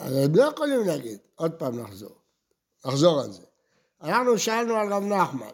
אז 0.00 0.16
הם 0.16 0.34
לא 0.34 0.42
יכולים 0.42 0.86
להגיד, 0.86 1.18
עוד 1.34 1.52
פעם 1.52 1.80
נחזור, 1.80 2.16
נחזור 2.86 3.20
על 3.20 3.32
זה. 3.32 3.42
אנחנו 4.02 4.38
שאלנו 4.38 4.74
על 4.76 4.92
רב 4.92 5.02
נחמן, 5.02 5.50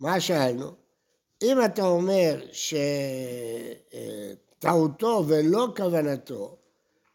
מה 0.00 0.20
שאלנו? 0.20 0.70
אם 1.42 1.64
אתה 1.64 1.82
אומר 1.82 2.40
שטעותו 4.60 5.24
ולא 5.28 5.68
כוונתו, 5.76 6.56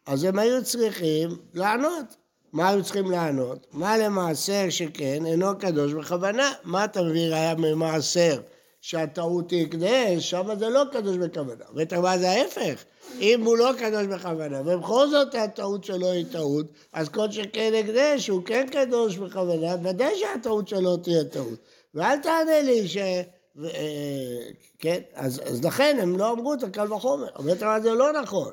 אז 0.06 0.24
הם 0.24 0.40
היו 0.40 0.64
צריכים 0.64 1.30
לענות. 1.54 2.06
מה 2.54 2.70
היו 2.70 2.84
צריכים 2.84 3.12
לענות? 3.12 3.68
מה 3.72 3.98
למעשר 3.98 4.66
שכן 4.70 5.26
אינו 5.26 5.60
קדוש 5.60 5.94
בכוונה? 5.94 6.52
מה 6.64 6.86
אתה 6.86 7.02
מביא 7.02 7.30
ראיה 7.30 7.56
ממעשר 7.56 8.42
שהטעות 8.82 9.52
היא 9.52 9.66
הקדש? 9.66 10.30
שם 10.30 10.48
זה 10.60 10.70
לא 10.70 10.84
קדוש 10.92 11.18
בכוונה. 11.18 11.66
ואתה 11.76 12.18
זה 12.20 12.30
ההפך. 12.30 12.84
אם 13.20 13.42
הוא 13.46 13.58
לא 13.58 13.72
קדוש 13.78 14.08
בכוונה, 14.08 14.62
ובכל 14.66 15.10
זאת 15.10 15.36
הטעות 15.36 15.84
שלו 15.84 16.12
היא 16.12 16.26
טעות, 16.32 16.66
אז 16.94 17.10
כל 17.10 17.32
שכן 17.32 17.74
הקדש 17.80 18.28
הוא 18.28 18.44
כן 18.46 18.68
קדוש 18.72 19.18
בכוונה, 19.18 19.76
ודאי 19.84 20.14
שהטעות 20.16 20.68
שלו 20.68 20.98
תהיה 20.98 21.24
טעות. 21.24 21.60
ואל 21.94 22.18
תענה 22.18 22.62
לי 22.62 22.88
ש... 22.88 22.98
ו... 23.56 23.68
כן, 24.80 25.00
אז, 25.14 25.42
אז 25.46 25.64
לכן 25.64 25.98
הם 26.02 26.18
לא 26.18 26.32
אמרו 26.32 26.54
את 26.54 26.64
הקל 26.64 26.94
וחומר. 26.94 27.28
אבל 27.36 27.82
זה 27.82 27.94
לא 27.94 28.12
נכון. 28.22 28.52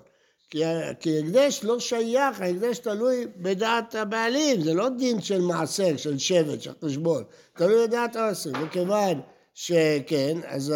כי, 0.51 0.63
כי 1.01 1.19
הקדש 1.19 1.61
לא 1.65 1.81
שייך, 1.81 2.41
ההקדש 2.41 2.79
תלוי 2.79 3.27
בדעת 3.37 3.95
הבעלים, 3.95 4.61
זה 4.61 4.75
לא 4.75 4.89
דין 4.89 5.21
של 5.21 5.41
מעשר, 5.41 5.97
של 5.97 6.19
שבט, 6.19 6.63
של 6.63 6.73
חשבון, 6.85 7.25
תלוי 7.57 7.87
בדעת 7.87 8.17
העשר. 8.17 8.51
וכיוון 8.63 9.21
שכן, 9.57 10.39
אז 10.45 10.75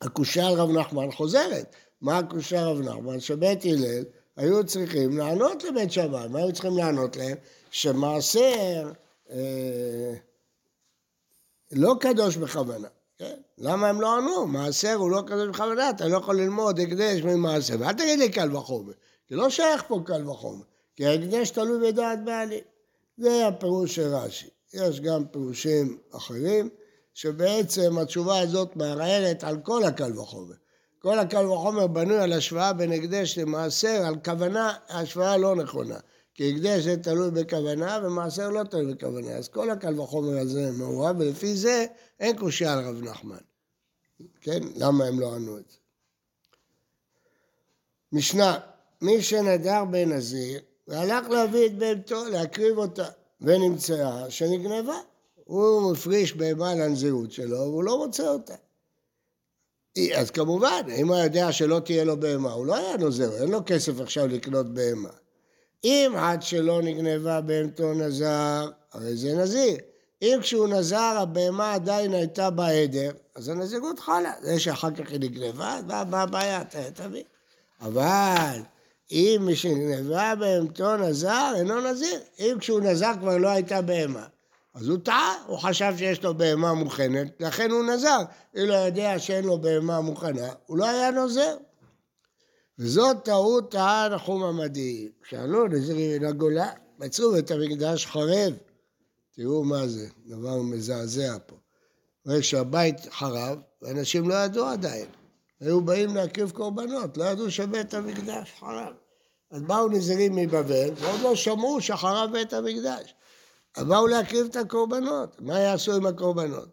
הקושה 0.00 0.46
על 0.46 0.54
רב 0.54 0.70
נחמן 0.70 1.12
חוזרת. 1.12 1.74
מה 2.00 2.18
הקושה 2.18 2.64
רב 2.64 2.80
נחמן? 2.80 3.20
שבית 3.20 3.64
הלל 3.64 4.04
היו 4.36 4.66
צריכים 4.66 5.18
לענות 5.18 5.64
לבית 5.64 5.92
שמאי, 5.92 6.28
מה 6.28 6.38
היו 6.38 6.52
צריכים 6.52 6.76
לענות 6.76 7.16
להם? 7.16 7.36
שמעשר 7.70 8.92
אה, 9.30 10.14
לא 11.72 11.94
קדוש 12.00 12.36
בכוונה. 12.36 12.88
כן? 13.18 13.34
למה 13.58 13.88
הם 13.88 14.00
לא 14.00 14.16
ענו? 14.16 14.46
מעשר 14.46 14.94
הוא 14.94 15.10
לא 15.10 15.22
קדוש 15.26 15.48
בכוונה, 15.48 15.90
אתה 15.90 16.08
לא 16.08 16.16
יכול 16.16 16.36
ללמוד 16.36 16.80
הקדש 16.80 17.22
ממעשר. 17.22 17.76
ואל 17.80 17.92
תגיד 17.92 18.18
לי 18.18 18.28
קל 18.32 18.56
וחומר, 18.56 18.92
זה 19.30 19.36
לא 19.36 19.50
שייך 19.50 19.84
פה 19.88 20.00
קל 20.06 20.30
וחומר, 20.30 20.64
כי 20.96 21.06
ההקדש 21.06 21.50
תלוי 21.50 21.92
בדעת 21.92 22.24
בעלים. 22.24 22.64
זה 23.16 23.46
הפירוש 23.46 23.94
של 23.94 24.14
רש"י. 24.14 24.48
יש 24.74 25.00
גם 25.00 25.26
פירושים 25.26 25.98
אחרים, 26.10 26.68
שבעצם 27.18 27.98
התשובה 27.98 28.40
הזאת 28.40 28.76
מערערת 28.76 29.44
על 29.44 29.60
כל 29.60 29.84
הקל 29.84 30.18
וחומר. 30.18 30.54
כל 30.98 31.18
הקל 31.18 31.46
וחומר 31.46 31.86
בנוי 31.86 32.18
על 32.18 32.32
השוואה 32.32 32.72
בין 32.72 32.92
הקדש 32.92 33.38
למעשר, 33.38 34.02
על 34.06 34.14
כוונה, 34.24 34.74
השוואה 34.88 35.36
לא 35.36 35.56
נכונה. 35.56 35.98
כי 36.34 36.52
הקדש 36.52 36.84
זה 36.84 36.96
תלוי 36.96 37.30
בכוונה 37.30 38.00
ומעשר 38.04 38.48
לא 38.48 38.62
תלוי 38.62 38.94
בכוונה. 38.94 39.30
אז 39.30 39.48
כל 39.48 39.70
הקל 39.70 40.00
וחומר 40.00 40.38
הזה 40.38 40.70
מעורב, 40.72 41.16
ולפי 41.18 41.56
זה 41.56 41.86
אין 42.20 42.36
קושייה 42.36 42.72
על 42.72 42.84
רב 42.84 43.02
נחמן. 43.02 43.36
כן? 44.40 44.60
למה 44.76 45.04
הם 45.04 45.20
לא 45.20 45.34
ענו 45.34 45.58
את 45.58 45.70
זה? 45.70 45.76
משנה, 48.12 48.58
מי 49.00 49.22
שנדר 49.22 49.84
בנזיר 49.84 50.60
והלך 50.88 51.28
להביא 51.28 51.66
את 51.66 51.78
בהמתו, 51.78 52.24
להקריב 52.24 52.78
אותה, 52.78 53.08
ונמצאה 53.40 54.30
שנגנבה. 54.30 54.98
הוא 55.48 55.92
מפריש 55.92 56.34
בהמה 56.34 56.74
לנזירות 56.74 57.32
שלו 57.32 57.58
והוא 57.58 57.84
לא 57.84 57.98
מוצא 57.98 58.28
אותה. 58.28 58.54
אז 60.14 60.30
כמובן, 60.30 60.82
אם 60.96 61.08
הוא 61.08 61.16
יודע 61.16 61.52
שלא 61.52 61.80
תהיה 61.84 62.04
לו 62.04 62.20
בהמה, 62.20 62.52
הוא 62.52 62.66
לא 62.66 62.76
היה 62.76 62.96
נוזר, 62.96 63.42
אין 63.42 63.50
לו 63.50 63.60
כסף 63.66 64.00
עכשיו 64.00 64.26
לקנות 64.26 64.74
בהמה. 64.74 65.08
אם 65.84 66.12
עד 66.16 66.42
שלא 66.42 66.82
נגנבה 66.82 67.40
בהמתו 67.40 67.94
נזר, 67.94 68.70
הרי 68.92 69.16
זה 69.16 69.34
נזיר. 69.34 69.76
אם 70.22 70.38
כשהוא 70.40 70.68
נזר 70.68 71.16
הבהמה 71.18 71.74
עדיין 71.74 72.12
הייתה 72.12 72.50
בעדר, 72.50 73.10
אז 73.34 73.48
הנזירות 73.48 73.98
חלה. 73.98 74.32
זה 74.42 74.60
שאחר 74.60 74.90
כך 74.90 75.10
היא 75.10 75.20
נגנבה, 75.20 75.80
מה 76.10 76.22
הבעיה? 76.22 76.62
תביא. 76.94 77.24
אבל 77.80 78.60
אם 79.10 79.42
מי 79.46 79.56
שנגנבה 79.56 80.34
בהמתו 80.34 80.96
נזר, 80.96 81.52
אינו 81.56 81.80
נזיר. 81.80 82.20
אם 82.38 82.56
כשהוא 82.60 82.80
נזר 82.80 83.12
כבר 83.20 83.38
לא 83.38 83.48
הייתה 83.48 83.82
בהמה. 83.82 84.26
אז 84.74 84.88
הוא 84.88 84.98
טעה, 84.98 85.34
הוא 85.46 85.58
חשב 85.58 85.94
שיש 85.98 86.22
לו 86.24 86.34
בהמה 86.34 86.74
מוכנת, 86.74 87.40
לכן 87.40 87.70
הוא 87.70 87.84
נזר. 87.84 88.18
אם 88.56 88.62
לא 88.64 88.74
יודע 88.74 89.18
שאין 89.18 89.44
לו 89.44 89.58
בהמה 89.58 90.00
מוכנה, 90.00 90.48
הוא 90.66 90.78
לא 90.78 90.88
היה 90.88 91.10
נוזר. 91.10 91.56
וזאת 92.78 93.24
טעות 93.24 93.70
טעה 93.70 94.08
נחום 94.08 94.44
עמדי. 94.44 95.08
כשעלו 95.22 95.68
נזירים 95.68 96.22
מן 96.22 96.28
הגולה, 96.28 96.70
מצאו 96.98 97.38
את 97.38 97.50
המקדש 97.50 98.06
חרב. 98.06 98.52
תראו 99.34 99.64
מה 99.64 99.86
זה, 99.86 100.08
דבר 100.26 100.62
מזעזע 100.62 101.36
פה. 101.46 101.56
רואה 102.26 102.42
שהבית 102.42 102.96
חרב, 103.10 103.58
ואנשים 103.82 104.28
לא 104.28 104.34
ידעו 104.34 104.66
עדיין. 104.66 105.06
היו 105.60 105.80
באים 105.80 106.16
להקריב 106.16 106.50
קורבנות, 106.50 107.16
לא 107.16 107.24
ידעו 107.24 107.50
שבית 107.50 107.94
המקדש 107.94 108.54
חרב. 108.60 108.92
אז 109.50 109.62
באו 109.62 109.88
נזירים 109.88 110.36
מבבל, 110.36 110.90
ועוד 110.96 111.20
לא 111.20 111.36
שמעו 111.36 111.80
שחרב 111.80 112.30
בית 112.32 112.52
המקדש. 112.52 113.14
באו 113.76 114.06
להקריב 114.06 114.46
את 114.50 114.56
הקורבנות, 114.56 115.36
מה 115.40 115.58
יעשו 115.58 115.96
עם 115.96 116.06
הקורבנות? 116.06 116.68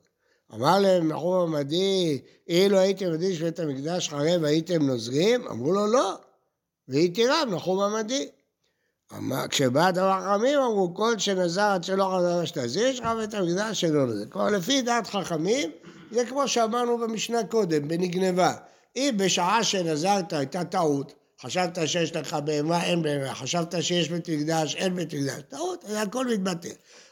אמר 0.53 0.79
להם 0.79 1.11
נחום 1.11 1.55
עמדי, 1.55 2.21
אילו 2.47 2.77
הייתם 2.77 3.05
יודעים 3.05 3.35
שבית 3.35 3.59
המקדש 3.59 4.09
חרב 4.09 4.43
הייתם 4.43 4.83
נוזרים? 4.83 5.47
אמרו 5.47 5.71
לו 5.71 5.87
לא, 5.87 6.15
והייתי 6.87 7.27
רב 7.27 7.49
נחום 7.51 7.79
עמדי. 7.79 8.27
כשבא 9.49 9.91
דבר 9.91 10.19
חכמים 10.21 10.59
אמרו 10.59 10.95
כל 10.95 11.19
שנזר 11.19 11.61
עד 11.61 11.83
שלא 11.83 12.15
חזר 12.17 12.41
לשתזיר, 12.41 12.87
יש 12.87 12.99
לך 12.99 13.07
בית 13.17 13.33
המקדש 13.33 13.81
שלא 13.81 14.07
נזר. 14.07 14.25
כלומר 14.29 14.49
לפי 14.49 14.81
דעת 14.81 15.07
חכמים 15.07 15.71
זה 16.11 16.25
כמו 16.25 16.47
שאמרנו 16.47 16.97
במשנה 16.97 17.43
קודם, 17.43 17.87
בנגנבה. 17.87 18.53
אם 18.95 19.15
בשעה 19.17 19.63
שנזרת 19.63 20.33
הייתה 20.33 20.63
טעות, 20.63 21.13
חשבת 21.45 21.77
שיש 21.85 22.15
לך 22.15 22.33
בהמה, 22.33 22.83
אין 22.83 23.01
בהמה, 23.01 23.35
חשבת 23.35 23.75
שיש 23.81 24.09
בית 24.09 24.29
מקדש, 24.29 24.75
אין 24.75 24.95
בית 24.95 25.13
מקדש, 25.13 25.41
טעות, 25.49 25.85
זה 25.87 26.01
הכל 26.01 26.27
מתבטל. 26.27 26.69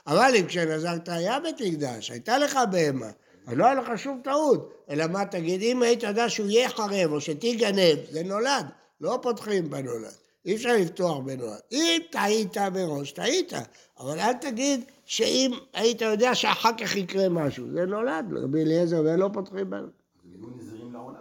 אבל 0.07 0.31
אם 0.39 0.45
כשנזרת 0.45 1.09
היה 1.09 1.39
בית 1.39 1.61
מקדש, 1.61 2.11
הייתה 2.11 2.37
לך 2.37 2.59
בהמה, 2.71 3.09
אז 3.47 3.57
לא 3.57 3.65
היה 3.65 3.73
לך 3.73 3.87
שום 3.97 4.21
טעות, 4.23 4.73
אלא 4.89 5.07
מה 5.07 5.25
תגיד, 5.25 5.61
אם 5.61 5.81
היית 5.81 6.03
יודע 6.03 6.29
שהוא 6.29 6.47
יהיה 6.47 6.69
חרב 6.69 7.11
או 7.11 7.21
שתיגנב, 7.21 7.97
זה 8.11 8.23
נולד, 8.23 8.65
לא 9.01 9.19
פותחים 9.21 9.69
בנולד, 9.69 10.11
אי 10.45 10.55
אפשר 10.55 10.75
לפתוח 10.79 11.17
בנולד. 11.17 11.59
אם 11.71 12.01
טעית 12.11 12.57
מראש, 12.57 13.11
טעית, 13.11 13.53
אבל 13.99 14.19
אל 14.19 14.33
תגיד 14.33 14.81
שאם 15.05 15.51
היית 15.73 16.01
יודע 16.01 16.35
שאחר 16.35 16.71
כך 16.77 16.95
יקרה 16.95 17.29
משהו, 17.29 17.65
זה 17.73 17.85
נולד, 17.85 18.25
רבי 18.43 18.61
אליעזר, 18.61 19.01
ולא 19.05 19.29
פותחים 19.33 19.69
בנולד. 19.69 19.91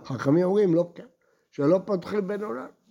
חכמים 0.04 0.44
אומרים, 0.44 0.74
לא, 0.74 0.90
כן, 0.94 1.06
שלא 1.50 1.80
פותחים 1.84 2.28
בנולד. 2.28 2.81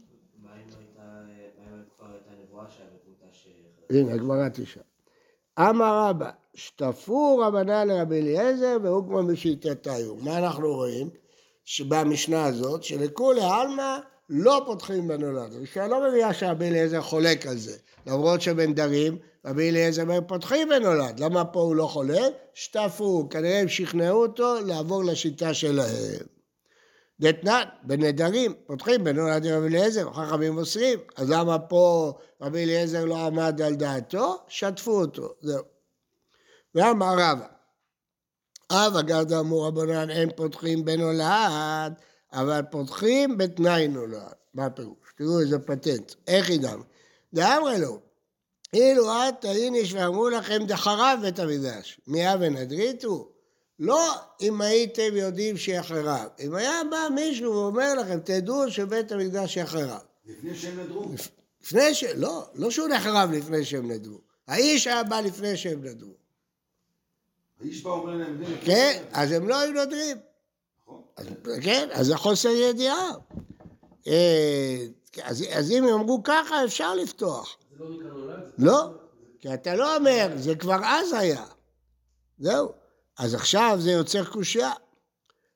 הנה, 3.91 4.13
הגמרא 4.13 4.50
תשאל. 4.50 4.81
אמר 5.60 6.10
רבא, 6.10 6.29
שטפו 6.53 7.38
רבנן 7.38 7.88
לרבי 7.88 8.21
אליעזר 8.21 8.77
והוא 8.83 9.03
כמו 9.07 9.24
בשיטתיו. 9.24 10.15
מה 10.15 10.38
אנחנו 10.38 10.74
רואים? 10.74 11.10
שבמשנה 11.65 12.45
הזאת, 12.45 12.83
שלכולי 12.83 13.41
עלמא 13.41 13.98
לא 14.29 14.63
פותחים 14.65 15.07
בנולד. 15.07 15.53
המשנה 15.53 15.88
לא 15.88 16.10
מביאה 16.10 16.33
שרבי 16.33 16.67
אליעזר 16.67 17.01
חולק 17.01 17.48
על 17.48 17.57
זה. 17.57 17.77
למרות 18.07 18.41
שבנדרים, 18.41 19.17
רבי 19.45 19.69
אליעזר 19.69 20.01
אומר 20.01 20.19
פותחים 20.27 20.69
בנולד. 20.69 21.19
למה 21.19 21.45
פה 21.45 21.62
הוא 21.62 21.75
לא 21.75 21.88
חולק? 21.88 22.33
שטפו, 22.53 23.27
כנראה 23.29 23.60
הם 23.60 23.67
שכנעו 23.67 24.21
אותו 24.21 24.55
לעבור 24.65 25.03
לשיטה 25.03 25.53
שלהם. 25.53 26.40
דתנן, 27.22 27.63
בנדרים, 27.84 28.54
פותחים 28.66 29.04
בנולד 29.04 29.46
רבי 29.46 29.68
אליעזר, 29.68 30.13
חכמים 30.13 30.58
אוסרים. 30.58 31.00
אז 31.16 31.30
למה 31.30 31.60
פה 31.60 32.13
רבי 32.42 32.63
אליעזר 32.63 33.06
לא 33.06 33.25
עמד 33.25 33.62
על 33.62 33.75
דעתו? 33.75 34.38
שטפו 34.48 34.92
אותו, 34.92 35.34
זהו. 35.42 35.63
ואמר 36.75 37.13
רבא, 37.13 37.46
אבא 38.72 39.01
גרדא 39.01 39.40
אמור 39.40 39.68
רבנן 39.68 40.10
אין 40.10 40.30
פותחים 40.36 40.86
בנולד, 40.86 41.94
אבל 42.34 42.62
פותחים 42.72 43.38
בתנאי 43.38 43.88
נולד. 43.88 44.34
מה 44.54 44.66
הפירוש? 44.66 45.13
תראו 45.18 45.40
איזה 45.40 45.60
פטנט. 45.60 46.13
איך 46.28 46.50
ידענו? 46.50 46.84
דאמרי 47.34 47.80
לו, 47.80 48.00
אילו 48.74 49.12
את 49.12 49.42
תאיניש 49.42 49.94
ואמרו 49.94 50.30
לכם 50.30 50.66
דחרב 50.68 51.20
בית 51.22 51.40
המקדש, 51.40 52.01
מיה 52.08 52.36
ונדריתו? 52.40 53.32
לא 53.82 54.14
אם 54.42 54.62
הייתם 54.62 55.16
יודעים 55.16 55.58
שיחרב. 55.58 56.28
אם 56.40 56.56
היה 56.56 56.82
בא 56.92 57.08
מישהו 57.16 57.54
ואומר 57.54 57.94
לכם, 57.94 58.20
תדעו 58.20 58.72
שבית 58.72 59.12
המקדש 59.12 59.58
יחרב. 59.58 60.00
לפני 60.26 60.56
שהם 60.56 60.80
נדרו. 60.80 61.06
לפני 61.62 61.94
ש... 61.94 62.04
לא, 62.04 62.46
לא 62.56 62.72
שהוא 62.72 62.88
נחרב 62.88 63.32
לפני 63.32 63.66
שהם 63.66 63.92
נדרו. 63.92 64.18
האיש 64.48 64.88
היה 64.88 65.04
בא 65.04 65.20
לפני 65.20 65.58
שהם 65.58 65.84
נדרו. 65.84 66.14
האיש 67.62 67.84
בא 67.84 67.90
אומר 67.90 68.16
להם, 68.16 68.46
"זה 68.46 68.56
כן, 68.66 69.04
אז 69.12 69.32
הם 69.32 69.48
לא 69.48 69.60
היו 69.60 69.74
נודרים. 69.74 70.18
נכון. 70.82 71.02
אז, 71.18 71.28
כן, 71.64 71.90
אז 71.92 72.06
זה 72.06 72.18
חוסר 72.18 72.50
ידיעה. 72.50 73.10
אה, 74.08 74.78
אז, 75.24 75.46
אז 75.54 75.72
אם 75.72 75.88
אמרו 75.88 76.24
ככה, 76.24 76.66
אפשר 76.66 76.96
לפתוח. 76.96 77.58
זה 77.72 77.84
לא 77.84 77.90
נקרא 77.90 78.10
נולד? 78.10 78.40
לא, 78.58 78.90
כי 79.40 79.54
אתה 79.54 79.76
לא 79.76 79.98
אומר, 79.98 80.28
זה 80.36 80.56
כבר 80.56 80.80
אז 80.84 81.14
היה. 81.14 81.46
זהו. 82.40 82.81
אז 83.20 83.36
עכשיו 83.36 83.77
זה 83.80 83.91
יוצר 83.91 84.25
קושייה. 84.25 84.72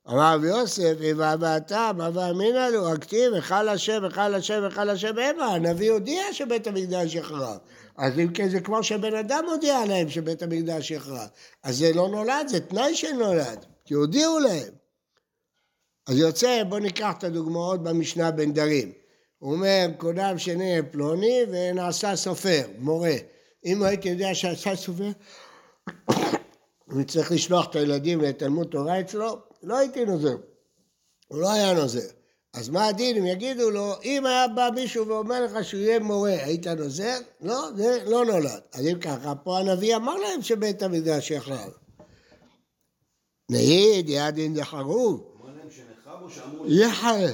אמר 0.10 0.36
רבי 0.36 0.48
יוסף, 0.48 0.94
איבה 1.02 1.36
ואתה, 1.40 1.92
מה 1.98 2.10
ואמינא 2.14 2.70
לו, 2.70 2.94
הכתיב, 2.94 3.34
היכל 3.34 3.70
השם, 3.70 4.04
היכל 4.04 4.36
השם, 4.36 4.64
היכל 4.64 4.90
השם 4.90 5.18
המה, 5.18 5.46
הנביא 5.46 5.92
הודיע 5.92 6.24
שבית 6.34 6.68
המקדש 6.68 7.16
יחרב. 7.16 7.58
אז 7.98 8.20
אם 8.20 8.28
כן, 8.34 8.50
זה 8.50 8.60
כמו 8.60 8.84
שבן 8.84 9.16
אדם 9.16 9.46
הודיע 9.48 9.86
להם 9.86 10.10
שבית 10.10 10.44
המקדש 10.44 10.92
יחרב. 10.92 11.28
אז 11.64 11.78
זה 11.78 11.94
לא 11.94 12.08
נולד, 12.08 12.48
זה 12.48 12.60
תנאי 12.60 12.96
שנולד, 12.96 13.66
כי 13.86 13.94
הודיעו 13.94 14.40
להם. 14.40 14.74
אז 16.08 16.18
יוצא, 16.18 16.64
בואו 16.70 16.80
ניקח 16.80 17.14
את 17.18 17.24
הדוגמאות 17.24 17.84
במשנה 17.84 18.32
בנדרים. 18.32 18.92
הוא 19.40 19.54
אומר, 19.54 19.86
קודם 19.98 20.38
שני 20.38 20.80
פלוני 20.92 21.40
ונעשה 21.52 22.16
סופר, 22.16 22.62
מורה. 22.80 23.16
אם 23.66 23.84
הייתי 23.84 24.10
יודע 24.10 24.34
שעשה 24.34 24.76
סופר, 24.76 25.12
הוא 26.92 27.04
צריך 27.04 27.32
לשלוח 27.32 27.70
את 27.70 27.76
הילדים 27.76 28.22
לתלמוד 28.22 28.68
תורה 28.68 29.00
אצלו, 29.00 29.38
לא 29.64 29.78
הייתי 29.78 30.06
נוזר. 30.06 30.36
הוא 31.28 31.42
לא 31.42 31.52
היה 31.52 31.74
נוזר. 31.74 32.08
אז 32.54 32.70
מה 32.70 32.88
הדין 32.88 33.18
אם 33.18 33.26
יגידו 33.26 33.72
לו, 33.72 33.94
אם 34.04 34.26
היה 34.26 34.48
בא 34.48 34.70
מישהו 34.76 35.08
ואומר 35.08 35.46
לך 35.46 35.64
שהוא 35.64 35.80
יהיה 35.80 36.00
מורה, 36.00 36.44
היית 36.44 36.68
נוזר? 36.68 37.18
לא, 37.42 37.70
זה 37.76 38.04
לא 38.06 38.26
נולד. 38.26 38.62
אז 38.74 38.88
אם 38.88 39.00
ככה, 39.00 39.36
פה 39.36 39.60
הנביא 39.60 39.96
אמר 39.96 40.16
להם 40.16 40.42
שבית 40.42 40.84
המקדש 40.84 41.32
יחרב. 41.32 41.72
נעיד, 43.50 44.10
ידין 44.10 44.54
דחרוב. 44.54 45.38
אמר 45.42 45.54
להם 45.58 45.72
שנחרב 45.72 46.22
או 46.22 46.30
שאמרו 46.30 46.66
יחרב. 46.68 47.34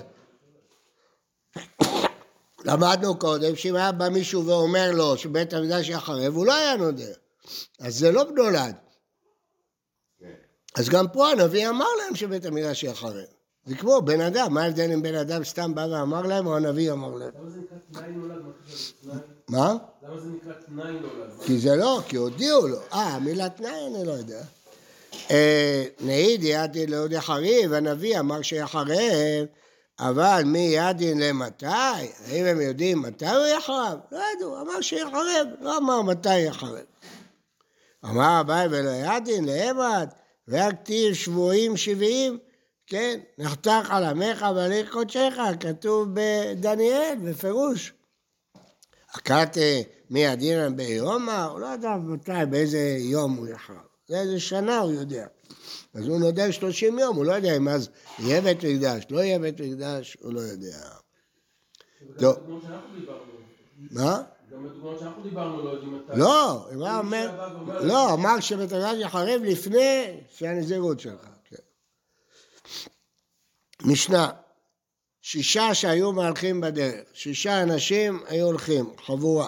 למדנו 2.65 3.19
קודם 3.19 3.55
שאם 3.55 3.75
היה 3.75 3.91
בא 3.91 4.09
מישהו 4.09 4.45
ואומר 4.45 4.91
לו 4.91 5.17
שבית 5.17 5.53
המקדש 5.53 5.89
יחרב, 5.89 6.35
הוא 6.35 6.45
לא 6.45 6.55
היה 6.55 6.75
נודר. 6.75 7.13
אז 7.79 7.95
זה 7.99 8.11
לא 8.11 8.23
נולד. 8.35 8.75
אז 10.75 10.89
גם 10.89 11.07
פה 11.07 11.29
הנביא 11.29 11.69
אמר 11.69 11.85
להם 11.99 12.15
שבית 12.15 12.45
המקדש 12.45 12.83
יחרב. 12.83 13.13
זה 13.65 13.75
כמו 13.75 14.01
בן 14.01 14.21
אדם, 14.21 14.53
מה 14.53 14.63
ההבדל 14.63 14.91
אם 14.93 15.01
בן 15.01 15.15
אדם 15.15 15.43
סתם 15.43 15.75
בא 15.75 15.81
ואמר 15.91 16.21
להם 16.21 16.47
או 16.47 16.55
הנביא 16.55 16.91
אמר 16.91 17.15
להם? 17.15 17.29
למה 17.39 17.49
זה 17.49 17.59
נקרא 17.59 17.77
תנאי 17.91 18.11
נולד? 18.11 18.41
מה? 19.49 19.75
למה 20.03 20.19
זה 20.19 20.29
נקרא 20.29 20.53
תנאי 20.65 20.91
נולד? 20.91 21.31
כי 21.45 21.59
זה 21.59 21.75
לא, 21.75 22.01
כי 22.07 22.15
הודיעו 22.15 22.67
לו. 22.67 22.77
אה, 22.93 23.15
המילה 23.15 23.49
תנאי 23.49 23.87
אני 23.87 24.05
לא 24.05 24.11
יודע. 24.11 24.41
אה, 25.31 25.85
נעיד 25.99 26.43
ידין 26.43 26.89
ליהודי 26.89 27.21
חריב, 27.21 27.73
הנביא 27.73 28.19
אמר 28.19 28.41
שיחרב, 28.41 29.45
אבל 29.99 30.41
מי 30.45 30.73
ידין 30.75 31.19
למתי? 31.19 31.65
האם 31.65 32.45
הם 32.45 32.61
יודעים 32.61 33.01
מתי 33.01 33.29
הוא 33.29 33.45
יחרב? 33.57 33.99
לא 34.11 34.21
ידעו, 34.35 34.61
אמר 34.61 34.81
שיחרב, 34.81 35.47
לא 35.61 35.77
אמר 35.77 36.01
מתי 36.01 36.39
יחרב. 36.39 36.85
אמר 38.05 38.39
אביי 38.41 38.67
ולא 38.71 38.89
ידין 38.89 39.45
לאמד, 40.51 40.63
והכתיב 40.63 41.13
שבויים 41.13 41.77
שבעים, 41.77 42.37
כן, 42.87 43.19
נחתך 43.37 43.87
על 43.89 44.03
עמך 44.03 44.45
ועליך 44.55 44.91
קודשך, 44.91 45.33
כתוב 45.59 46.09
בדניאל, 46.13 47.15
בפירוש. 47.23 47.93
הכת 49.13 49.57
מי 50.09 50.27
הדינן 50.27 50.75
ביומא, 50.75 51.43
הוא 51.43 51.59
לא 51.59 51.67
ידע 51.73 51.95
מתי, 51.95 52.31
באיזה 52.49 52.95
יום 52.99 53.35
הוא 53.35 53.47
יחרב. 53.47 53.77
זה 54.07 54.19
איזה 54.19 54.39
שנה 54.39 54.79
הוא 54.79 54.91
יודע. 54.91 55.27
אז 55.93 56.07
הוא 56.07 56.19
נודר 56.19 56.51
30 56.51 56.99
יום, 56.99 57.15
הוא 57.15 57.25
לא 57.25 57.33
יודע 57.33 57.57
אם 57.57 57.67
אז 57.67 57.89
יהיה 58.19 58.41
בית 58.41 58.65
מקדש, 58.65 59.03
לא 59.09 59.19
יהיה 59.19 59.39
בית 59.39 59.61
מקדש, 59.61 60.17
הוא 60.21 60.33
לא 60.33 60.39
יודע. 60.39 60.77
טוב. 62.19 62.35
דיברנו. 62.95 63.21
מה? 63.91 64.23
גם 64.51 64.63
בדוגמאות 64.63 64.99
שאנחנו 64.99 65.23
דיברנו 65.23 65.63
לא 65.63 65.69
יודעים 65.69 65.95
מתי. 65.95 66.11
לא, 66.15 66.51
הוא 66.73 66.85
היה 66.85 66.97
אומר, 66.97 67.51
לא, 67.83 68.13
אמר 68.13 68.39
שבית 68.39 68.71
המקדש 68.71 68.97
יחרב 68.99 69.41
לפני 69.43 70.19
שהנזירות 70.29 70.99
שלך. 70.99 71.27
כן. 71.49 71.55
משנה, 73.83 74.29
שישה 75.21 75.73
שהיו 75.73 76.11
מהלכים 76.11 76.61
בדרך, 76.61 77.01
שישה 77.13 77.63
אנשים 77.63 78.19
היו 78.27 78.45
הולכים, 78.45 78.93
חבורה. 79.05 79.47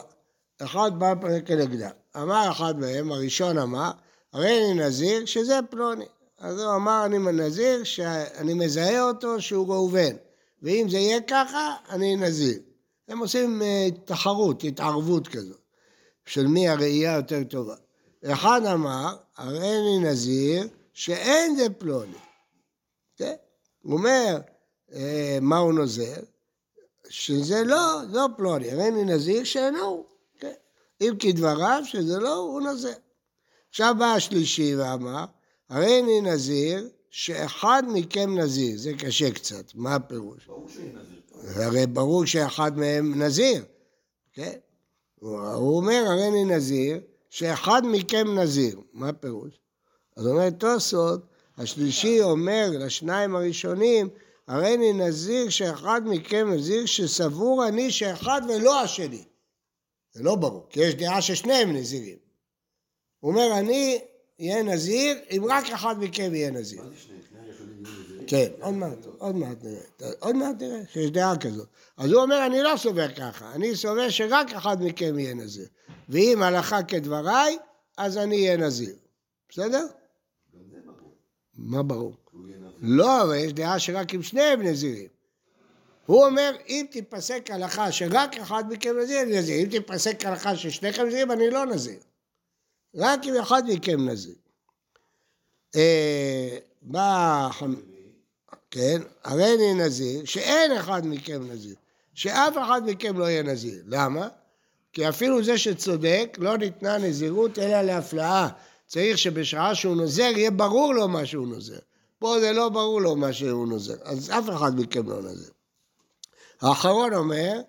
אחד 0.61 0.91
בא 0.99 1.13
כנגדם. 1.45 1.89
אמר 2.17 2.51
אחד 2.51 2.79
מהם, 2.79 3.11
הראשון 3.11 3.57
אמר, 3.57 3.91
הרי 4.33 4.57
אני 4.57 4.85
נזיר 4.85 5.25
שזה 5.25 5.59
פלוני. 5.69 6.05
אז 6.39 6.59
הוא 6.59 6.75
אמר, 6.75 7.05
אני 7.05 7.17
נזיר 7.17 7.83
שאני 7.83 8.53
מזהה 8.53 9.03
אותו 9.03 9.41
שהוא 9.41 9.67
ראובן. 9.67 10.15
ואם 10.61 10.87
זה 10.89 10.97
יהיה 10.97 11.21
ככה, 11.21 11.75
אני 11.89 12.15
נזיר. 12.15 12.59
הם 13.13 13.19
עושים 13.19 13.62
אה, 13.62 13.88
תחרות, 14.06 14.63
התערבות 14.63 15.28
כזאת, 15.28 15.62
של 16.26 16.47
מי 16.47 16.69
הראייה 16.69 17.15
יותר 17.15 17.43
טובה. 17.43 17.76
אחד 18.26 18.62
אמר, 18.73 19.15
הרי 19.38 19.69
אני 19.69 19.99
נזיר 20.10 20.67
שאין 20.93 21.56
זה 21.56 21.69
פלוני. 21.69 22.17
כן? 23.17 23.34
הוא 23.82 23.93
אומר, 23.93 24.38
אה, 24.93 25.38
מה 25.41 25.58
הוא 25.58 25.73
נוזר? 25.73 26.15
שזה 27.10 27.63
לא, 27.63 28.02
לא 28.10 28.28
פלוני, 28.38 28.71
הרי 28.71 28.88
אני 28.88 29.04
נזיר 29.04 29.43
שאינו 29.43 29.84
הוא. 29.84 30.06
כן? 30.39 30.54
אם 31.02 31.13
כדבריו 31.19 31.82
שזה 31.86 32.19
לא 32.19 32.36
הוא, 32.36 32.62
נוזר. 32.62 32.93
עכשיו 33.69 33.95
בא 33.99 34.06
השלישי 34.06 34.76
ואמר, 34.76 35.26
הרי 35.69 35.99
אני 35.99 36.21
נזיר 36.21 36.89
שאחד 37.10 37.84
מכם 37.88 38.39
נזיר. 38.39 38.78
זה 38.78 38.93
קשה 38.93 39.32
קצת, 39.32 39.76
מה 39.76 39.95
הפירוש? 39.95 40.45
ברור 40.47 40.69
שיהיה 40.69 40.89
נזיר. 40.89 41.22
הרי 41.47 41.88
ברור 41.88 42.25
שאחד 42.25 42.77
מהם 42.77 43.21
נזיר, 43.21 43.65
כן? 44.34 44.58
הוא 45.19 45.77
אומר, 45.77 46.03
הרי 46.08 46.27
אני 46.27 46.45
נזיר, 46.45 46.99
שאחד 47.29 47.82
מכם 47.86 48.39
נזיר. 48.39 48.79
מה 48.93 49.10
הפירוש? 49.10 49.60
אז 50.17 50.27
אומר 50.27 50.49
תוספות, 50.49 51.21
השלישי 51.58 52.21
אומר 52.21 52.69
לשניים 52.79 53.36
הראשונים, 53.36 54.10
הרי 54.47 54.75
אני 54.75 54.93
נזיר 54.93 55.49
שאחד 55.49 56.01
מכם 56.06 56.53
נזיר 56.53 56.86
שסבור 56.86 57.67
אני 57.67 57.91
שאחד 57.91 58.41
ולא 58.49 58.82
השני. 58.82 59.23
זה 60.13 60.23
לא 60.23 60.36
ברור, 60.36 60.65
כי 60.69 60.79
יש 60.79 60.95
דעה 60.95 61.21
ששניהם 61.21 61.75
נזירים. 61.75 62.17
הוא 63.19 63.32
אומר, 63.32 63.60
אני 63.60 63.99
אהיה 64.39 64.63
נזיר 64.63 65.17
אם 65.32 65.45
רק 65.49 65.69
אחד 65.69 65.95
מכם 65.99 66.36
יהיה 66.36 66.51
נזיר. 66.51 66.84
מה 66.84 66.89
זה 66.89 66.95
שני? 66.97 67.15
שני 67.29 67.39
הראשונים 67.39 67.84
יהיו 67.86 67.99
נזירים? 68.03 68.22
כן, 68.33 68.51
עוד 68.61 68.73
מעט, 68.73 68.97
עוד 69.17 69.35
מעט 69.35 69.57
נראה. 69.63 70.11
עוד 70.19 70.35
מעט 70.35 70.61
נראה 70.61 70.79
שיש 70.93 71.11
דעה 71.11 71.37
כזאת. 71.37 71.67
אז 71.97 72.11
הוא 72.11 72.21
אומר, 72.21 72.45
אני 72.45 72.61
לא 72.63 72.73
סובר 72.77 73.11
ככה, 73.13 73.51
אני 73.55 73.75
סובר 73.75 74.09
שרק 74.09 74.53
אחד 74.53 74.77
מכם 74.83 75.19
יהיה 75.19 75.33
נזיר. 75.33 75.67
ואם 76.09 76.41
הלכה 76.43 76.83
כדבריי, 76.83 77.57
אז 77.97 78.17
אני 78.17 78.35
אהיה 78.35 78.57
נזיר. 78.57 78.95
בסדר? 79.49 79.85
מה 81.55 81.83
ברור? 81.83 82.15
לא, 82.81 83.21
אבל 83.23 83.35
יש 83.35 83.53
דעה 83.53 83.79
שרק 83.79 84.13
אם 84.13 84.23
שניהם 84.23 84.61
נזירים. 84.61 85.07
הוא 86.05 86.25
אומר, 86.25 86.55
אם 86.67 86.85
תיפסק 86.91 87.51
הלכה 87.51 87.91
שרק 87.91 88.37
אחד 88.37 88.63
מכם 88.73 88.99
נזיר, 88.99 89.21
אני 89.21 89.37
נזיר. 89.37 89.63
אם 89.63 89.69
תיפסק 89.69 90.25
הלכה 90.25 90.55
ששניכם 90.55 91.05
נזירים, 91.05 91.31
אני 91.31 91.49
לא 91.49 91.65
נזיר. 91.65 91.99
רק 92.95 93.19
אם 93.25 93.33
אחד 93.39 93.63
מכם 93.67 94.09
נזיר. 94.09 94.35
אה. 95.75 96.57
חמ- 97.51 97.92
כן, 98.73 99.01
הרי 99.23 99.53
אני 99.53 99.73
נזיר, 99.73 100.25
שאין 100.25 100.71
אחד 100.71 101.07
מכם 101.07 101.51
נזיר, 101.51 101.75
שאף 102.13 102.53
אחד 102.65 102.81
מכם 102.86 103.17
לא 103.17 103.29
יהיה 103.29 103.43
נזיר. 103.43 103.83
למה? 103.88 104.27
כי 104.93 105.09
אפילו 105.09 105.43
זה 105.43 105.57
שצודק, 105.57 106.38
לא 106.41 106.57
ניתנה 106.57 106.97
נזירות 106.97 107.59
אלא 107.59 107.81
להפלאה. 107.81 108.47
צריך 108.88 109.17
שבשעה 109.17 109.75
שהוא 109.75 109.95
נוזר, 109.95 110.21
יהיה 110.36 110.51
ברור 110.51 110.93
לו 110.93 111.07
מה 111.07 111.25
שהוא 111.25 111.47
נוזר. 111.47 111.79
פה 112.19 112.39
זה 112.39 112.51
לא 112.51 112.69
ברור 112.69 113.01
לו 113.01 113.15
מה 113.15 113.33
שהוא 113.33 113.67
נוזר, 113.67 113.95
אז 114.03 114.29
אף 114.29 114.49
אחד 114.49 114.79
מכם 114.79 115.09
לא 115.09 115.21
נזיר. 115.21 115.51
האחרון 116.62 117.13
אומר, 117.13 117.62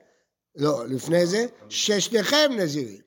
לא, 0.56 0.86
לפני 0.86 1.26
זה, 1.26 1.46
ששניכם 1.68 2.52
נזירים. 2.56 3.02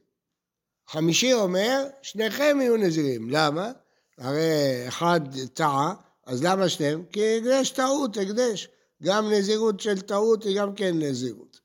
חמישי 0.87 1.33
אומר, 1.33 1.85
שניכם 2.01 2.57
יהיו 2.61 2.77
נזירים. 2.77 3.29
למה? 3.29 3.71
הרי 4.17 4.87
אחד 4.87 5.19
טעה, 5.53 5.93
אז 6.27 6.43
למה 6.43 6.69
שניהם? 6.69 7.05
כי 7.05 7.37
הקדש 7.37 7.69
טעות, 7.69 8.17
הקדש. 8.17 8.67
גם 9.03 9.31
נזירות 9.31 9.79
של 9.79 10.01
טעות 10.01 10.43
היא 10.43 10.59
גם 10.59 10.75
כן 10.75 10.99
נזירות. 10.99 11.59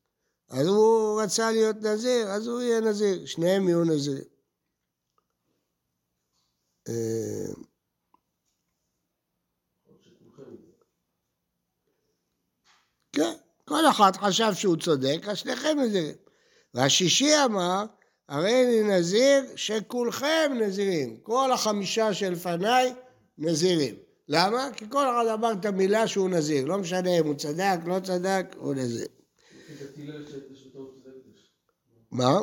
אז 0.50 0.66
הוא 0.66 1.22
רצה 1.22 1.50
להיות 1.50 1.76
נזיר, 1.76 2.28
אז 2.28 2.46
הוא 2.46 2.60
יהיה 2.60 2.80
נזיר. 2.80 3.26
שניהם 3.26 3.68
יהיו 3.68 3.84
נזירים. 3.84 4.24
אה, 6.88 7.52
כן, 13.12 13.32
כל 13.64 13.90
אחד 13.90 14.16
חשב 14.16 14.54
שהוא 14.54 14.76
צודק, 14.76 15.18
אז 15.30 15.38
שניכם 15.38 15.76
נזירים. 15.80 16.16
והשישי 16.74 17.44
אמר, 17.44 17.84
הרי 18.28 18.64
אני 18.64 18.98
נזיר 18.98 19.56
שכולכם 19.56 20.52
נזירים. 20.60 21.20
כל 21.22 21.52
החמישה 21.52 22.14
שלפניי 22.14 22.94
נזירים. 23.38 24.11
למה? 24.28 24.68
כי 24.76 24.84
כל 24.88 25.04
אחד 25.04 25.32
אמר 25.32 25.52
את 25.52 25.64
המילה 25.64 26.06
שהוא 26.06 26.30
נזיר. 26.30 26.64
לא 26.64 26.78
משנה 26.78 27.18
אם 27.18 27.26
הוא 27.26 27.34
צדק, 27.34 27.78
לא 27.86 28.00
צדק, 28.00 28.46
הוא 28.56 28.74
נזיר. 28.74 29.06
מה? 32.10 32.38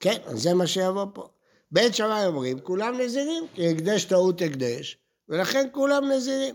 כן, 0.00 0.18
אז 0.26 0.42
זה 0.42 0.54
מה 0.54 0.66
שיבוא 0.66 1.06
פה. 1.14 1.28
בית 1.72 1.94
שמאי 1.94 2.26
אומרים, 2.26 2.58
כולם 2.58 3.00
נזירים, 3.00 3.44
כי 3.54 3.68
הקדש 3.68 4.04
טעות 4.04 4.42
הקדש, 4.42 4.98
ולכן 5.28 5.68
כולם 5.72 6.12
נזירים. 6.12 6.54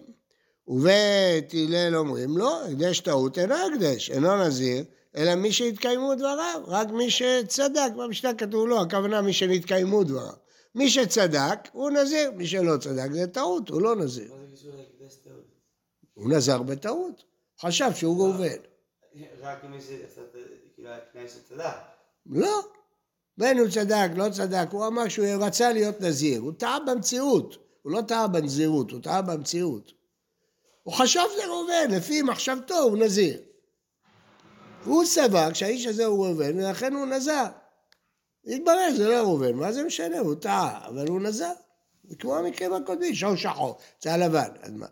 ובית 0.67 1.53
הלל 1.53 1.95
אומרים, 1.95 2.37
לא, 2.37 2.65
הקדש 2.65 2.99
טעות 2.99 3.37
אינו 3.37 3.55
הקדש, 3.55 4.11
אינו 4.11 4.45
נזיר, 4.45 4.83
אלא 5.15 5.35
מי 5.35 5.51
שהתקיימו 5.51 6.15
דבריו, 6.15 6.61
רק 6.67 6.89
מי 6.89 7.11
שצדק, 7.11 7.91
במשנה 7.97 8.33
כתוב 8.33 8.67
לא, 8.67 8.81
הכוונה 8.81 9.21
מי 9.21 9.33
שנתקיימו 9.33 10.03
דבריו. 10.03 10.33
מי 10.75 10.89
שצדק, 10.89 11.59
הוא 11.71 11.91
נזיר, 11.91 12.31
מי 12.35 12.47
שלא 12.47 12.77
צדק 12.77 13.11
זה 13.11 13.27
טעות, 13.27 13.69
הוא 13.69 13.81
לא 13.81 13.95
נזיר. 13.95 14.40
זה 14.61 15.07
טעות? 15.23 15.45
הוא 16.13 16.29
נזר 16.29 16.61
בטעות, 16.61 17.23
חשב 17.59 17.89
שהוא 17.95 18.23
ראובן. 18.23 18.57
רק 19.39 19.63
מי 19.63 19.81
שעשה 19.81 20.21
את 20.21 20.35
כאילו 20.75 20.89
התנאי 20.89 21.29
של 21.29 21.39
צדק. 21.49 21.75
לא. 22.25 22.61
בין 23.37 23.57
הוא 23.57 23.69
צדק, 23.69 24.09
לא 24.15 24.29
צדק, 24.29 24.67
הוא 24.71 24.87
אמר 24.87 25.09
שהוא 25.09 25.25
רצה 25.39 25.73
להיות 25.73 26.01
נזיר, 26.01 26.41
הוא 26.41 26.51
טעה 26.57 26.79
במציאות, 26.79 27.57
הוא 27.81 27.91
לא 27.91 28.01
טעה 28.07 28.27
בנזירות, 28.27 28.91
הוא 28.91 29.01
טעה 29.01 29.21
במציאות. 29.21 29.91
הוא 30.83 30.93
חשב 30.93 31.21
שזה 31.33 31.45
ראובן, 31.47 31.91
לפי 31.91 32.21
מחשבתו 32.21 32.77
הוא 32.77 32.97
נזיר. 32.97 33.41
הוא 34.85 35.05
סבר 35.05 35.53
שהאיש 35.53 35.85
הזה 35.85 36.05
הוא 36.05 36.25
ראובן, 36.25 36.59
ולכן 36.59 36.93
הוא 36.93 37.05
נזר. 37.05 37.45
התברר 38.45 38.89
שזה 38.93 39.07
לא 39.07 39.17
ראובן, 39.17 39.53
מה 39.53 39.71
זה 39.71 39.83
משנה, 39.83 40.19
הוא 40.19 40.35
טעה, 40.35 40.87
אבל 40.87 41.07
הוא 41.07 41.21
נזר. 41.21 41.53
זה 42.11 42.17
כמו 42.17 42.37
המקרים 42.37 42.73
הקודמים, 42.73 43.15
שור 43.15 43.35
שחור, 43.35 43.77
צהל 43.99 44.23
לבן, 44.25 44.49
אז 44.61 44.71
מה? 44.71 44.85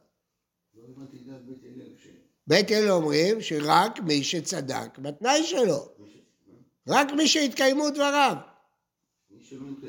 בית 1.48 1.64
הלל. 1.64 1.98
ש- 2.04 2.08
בית 2.48 2.72
אל 2.72 2.92
אומרים 2.92 3.42
שרק 3.42 4.00
מי 4.00 4.24
שצדק 4.24 4.98
בתנאי 4.98 5.44
שלו, 5.44 5.90
רק 6.88 7.12
מי 7.12 7.28
שהתקיימו 7.28 7.90
דבריו. 7.90 8.36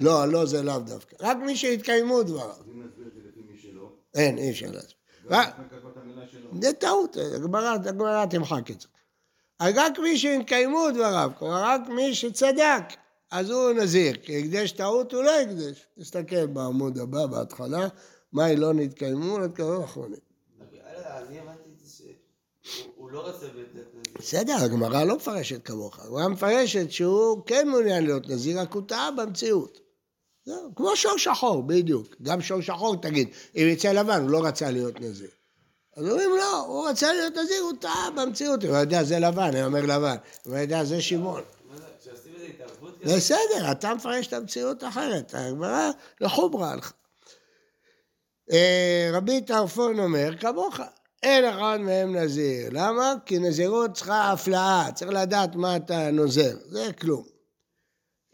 לא, 0.00 0.28
לא, 0.28 0.46
זה 0.46 0.62
לאו 0.62 0.78
דווקא. 0.78 1.16
רק 1.20 1.36
מי 1.36 1.56
שהתקיימו 1.56 2.22
דבריו. 2.22 2.54
זה 2.66 2.72
אין, 4.14 4.38
אי 4.38 4.50
אפשר 4.50 4.66
להסביר. 4.70 4.94
זה 6.60 6.72
טעות, 6.72 7.16
הגמרא 7.86 8.26
תמחק 8.26 8.70
את 8.70 8.80
זה. 8.80 8.88
רק 9.62 9.98
מי 9.98 10.18
שהתקיימו 10.18 10.90
דבריו, 10.90 11.30
רק 11.40 11.80
מי 11.88 12.14
שצדק, 12.14 12.84
אז 13.30 13.50
הוא 13.50 13.72
נזיר, 13.72 14.16
כי 14.16 14.38
הקדש 14.38 14.72
טעות 14.72 15.12
הוא 15.12 15.22
לא 15.22 15.40
הקדש. 15.40 15.86
תסתכל 16.00 16.46
בעמוד 16.46 16.98
הבא, 16.98 17.26
בהתחלה, 17.26 17.88
מה 18.32 18.54
לא 18.54 18.74
נתקיימו, 18.74 19.38
נתקיימו 19.38 19.84
אחרונים. 19.84 20.20
אני 21.28 21.38
הבנתי 21.38 21.70
שהוא 22.62 22.92
הוא 22.96 23.10
לא 23.10 23.28
רצה. 23.28 23.46
בסדר, 24.18 24.56
הגמרא 24.60 25.04
לא 25.04 25.16
מפרשת 25.16 25.64
כמוך, 25.64 25.98
הגמרא 25.98 26.28
מפרשת 26.28 26.90
שהוא 26.90 27.42
כן 27.46 27.68
מעוניין 27.68 28.04
להיות 28.04 28.28
נזיר, 28.28 28.60
רק 28.60 28.72
הוא 28.72 28.82
טעה 28.86 29.10
במציאות. 29.10 29.80
זהו, 30.44 30.74
כמו 30.76 30.96
שור 30.96 31.18
שחור, 31.18 31.62
בדיוק. 31.62 32.14
גם 32.22 32.40
שור 32.40 32.60
שחור, 32.60 32.96
תגיד, 32.96 33.28
אם 33.56 33.66
יצא 33.72 33.92
לבן, 33.92 34.22
הוא 34.22 34.30
לא 34.30 34.44
רצה 34.44 34.70
להיות 34.70 35.00
נזיר. 35.00 35.30
אז 35.96 36.08
אומרים, 36.08 36.30
לא, 36.36 36.66
הוא 36.66 36.88
רצה 36.88 37.12
להיות 37.12 37.36
נזיר, 37.36 37.62
הוא 37.62 37.72
טעה 37.80 38.10
במציאות. 38.16 38.64
הוא 38.64 38.76
יודע, 38.76 39.04
זה 39.04 39.18
לבן, 39.18 39.42
אני 39.42 39.64
אומר 39.64 39.86
לבן. 39.86 40.16
הוא 40.44 40.56
יודע, 40.56 40.84
זה 40.84 41.02
שמעון. 41.02 41.42
מה 41.70 41.76
זה, 41.76 41.84
כשעושים 42.00 42.32
איזה 42.34 42.46
התערבות 42.46 42.78
כזאת? 42.80 42.89
בסדר, 43.04 43.72
אתה 43.72 43.94
מפרש 43.94 44.26
את 44.26 44.32
המציאות 44.32 44.84
אחרת. 44.84 45.34
הגמרא 45.34 45.90
לחומרה 46.20 46.70
הלכה. 46.70 46.94
אה, 48.52 49.10
רבי 49.12 49.40
טרפון 49.40 49.98
אומר, 49.98 50.36
כמוך, 50.40 50.80
אין 51.22 51.44
אחד 51.44 51.78
מהם 51.80 52.16
נזיר. 52.16 52.68
למה? 52.72 53.14
כי 53.26 53.38
נזירות 53.38 53.94
צריכה 53.94 54.32
הפלאה, 54.32 54.92
צריך 54.94 55.10
לדעת 55.10 55.54
מה 55.54 55.76
אתה 55.76 56.10
נוזר. 56.10 56.56
זה 56.68 56.92
כלום. 57.00 57.24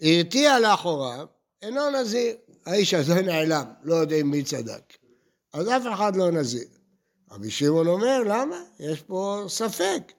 הרתיע 0.02 0.58
לאחוריו, 0.58 1.26
אינו 1.62 1.90
נזיר. 1.90 2.34
האיש 2.66 2.94
הזה 2.94 3.22
נעלם, 3.22 3.64
לא 3.82 3.94
יודעים 3.94 4.30
מי 4.30 4.42
צדק. 4.42 4.92
אז 5.52 5.68
אף 5.68 5.82
אחד 5.94 6.16
לא 6.16 6.30
נזיר. 6.30 6.68
רבי 7.30 7.50
שמעון 7.50 7.86
אומר, 7.86 8.22
למה? 8.26 8.56
יש 8.80 9.02
פה 9.02 9.44
ספק. 9.48 10.12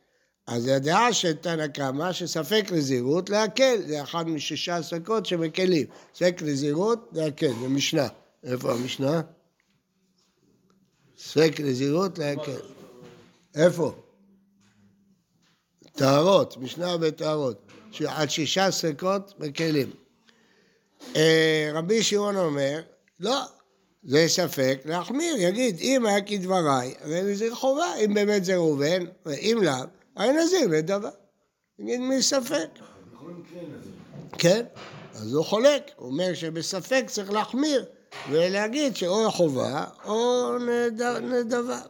אז 0.47 0.67
הדעה 0.67 1.13
של 1.13 1.33
תנא 1.33 1.67
קמא 1.67 2.13
שספק 2.13 2.65
נזירות 2.71 3.29
להקל, 3.29 3.77
זה 3.87 4.03
אחד 4.03 4.29
משישה 4.29 4.81
ספקות 4.81 5.25
שמקלים. 5.25 5.87
ספק 6.15 6.41
נזירות 6.41 7.09
להקל, 7.13 7.51
זה 7.61 7.67
משנה. 7.67 8.07
איפה 8.43 8.71
המשנה? 8.71 9.21
ספק 11.17 11.59
נזירות 11.59 12.19
להקל. 12.19 12.59
איפה? 13.55 13.95
טהרות, 15.91 16.57
משנה 16.57 16.97
בטהרות. 16.97 17.61
שעד 17.91 18.29
שישה 18.29 18.71
ספקות 18.71 19.33
מקלים. 19.39 19.91
אה, 21.15 21.71
רבי 21.73 22.03
שמעון 22.03 22.35
אומר, 22.35 22.81
לא, 23.19 23.41
זה 24.03 24.25
ספק 24.27 24.81
להחמיר, 24.85 25.35
יגיד, 25.37 25.77
אם 25.79 26.05
היה 26.05 26.21
כדבריי, 26.21 26.93
הרי 27.01 27.21
נזיר 27.21 27.55
חובה, 27.55 27.95
אם 28.05 28.13
באמת 28.13 28.45
זה 28.45 28.55
ראובן, 28.55 29.05
ואם 29.25 29.59
לאו, 29.61 29.73
הרי 30.17 30.31
נזיר 30.33 30.67
לדבר. 30.67 31.09
נגיד 31.79 31.99
מי 31.99 32.21
ספק. 32.21 32.69
כן, 34.37 34.65
אז 35.13 35.33
הוא 35.33 35.45
חולק, 35.45 35.91
הוא 35.95 36.07
אומר 36.07 36.33
שבספק 36.33 37.03
צריך 37.07 37.31
להחמיר, 37.31 37.85
ולהגיד 38.31 38.95
שאו 38.95 39.31
חובה 39.31 39.85
או 40.05 40.49
נד- 40.59 41.01
נדבה. 41.01 41.81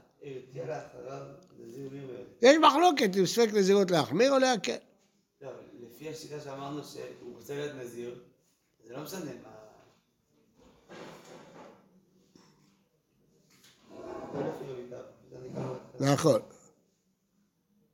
יש 2.42 2.58
מחלוקת 2.62 3.10
אם 3.20 3.26
ספק 3.26 3.50
נזירות 3.54 3.92
להחמיר 3.92 4.34
או 4.34 4.38
להקל. 4.40 4.76
לא, 5.42 5.50
לפי 5.96 6.10
השיטה 6.10 6.36
שאמרנו 6.44 6.84
שהוא 6.84 7.02
רוצה 7.38 7.54
להיות 7.56 7.72
נזיר, 7.76 8.16
זה 8.88 8.94
לא 8.94 9.04
משנה 9.04 9.20
מה... 9.44 9.50
נכון. 16.00 16.42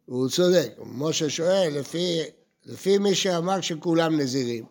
הוא 0.05 0.29
צודק, 0.29 0.73
משה 0.85 1.29
שואל, 1.29 1.73
לפי, 1.79 2.19
לפי 2.65 2.97
מי 2.97 3.15
שאמר 3.15 3.61
שכולם 3.61 4.19
נזירים, 4.19 4.65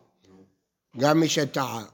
גם 0.98 1.20
מי 1.20 1.28
שטעה, 1.28 1.84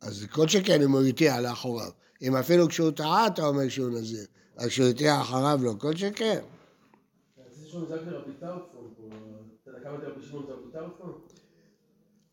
אז 0.00 0.26
כל 0.30 0.48
שכן 0.48 0.82
אם 0.82 0.92
הוא 0.92 1.00
הרתיע 1.00 1.40
לאחוריו. 1.40 1.90
אם 2.22 2.36
אפילו 2.36 2.68
כשהוא 2.68 2.90
טעה 2.90 3.26
אתה 3.26 3.46
אומר 3.46 3.68
שהוא 3.68 3.90
נזיר, 3.90 4.26
אז 4.56 4.68
כשהוא 4.68 4.86
הרתיע 4.86 5.20
אחריו 5.20 5.58
לא, 5.62 5.72
כל 5.78 5.96
שכן. 5.96 6.40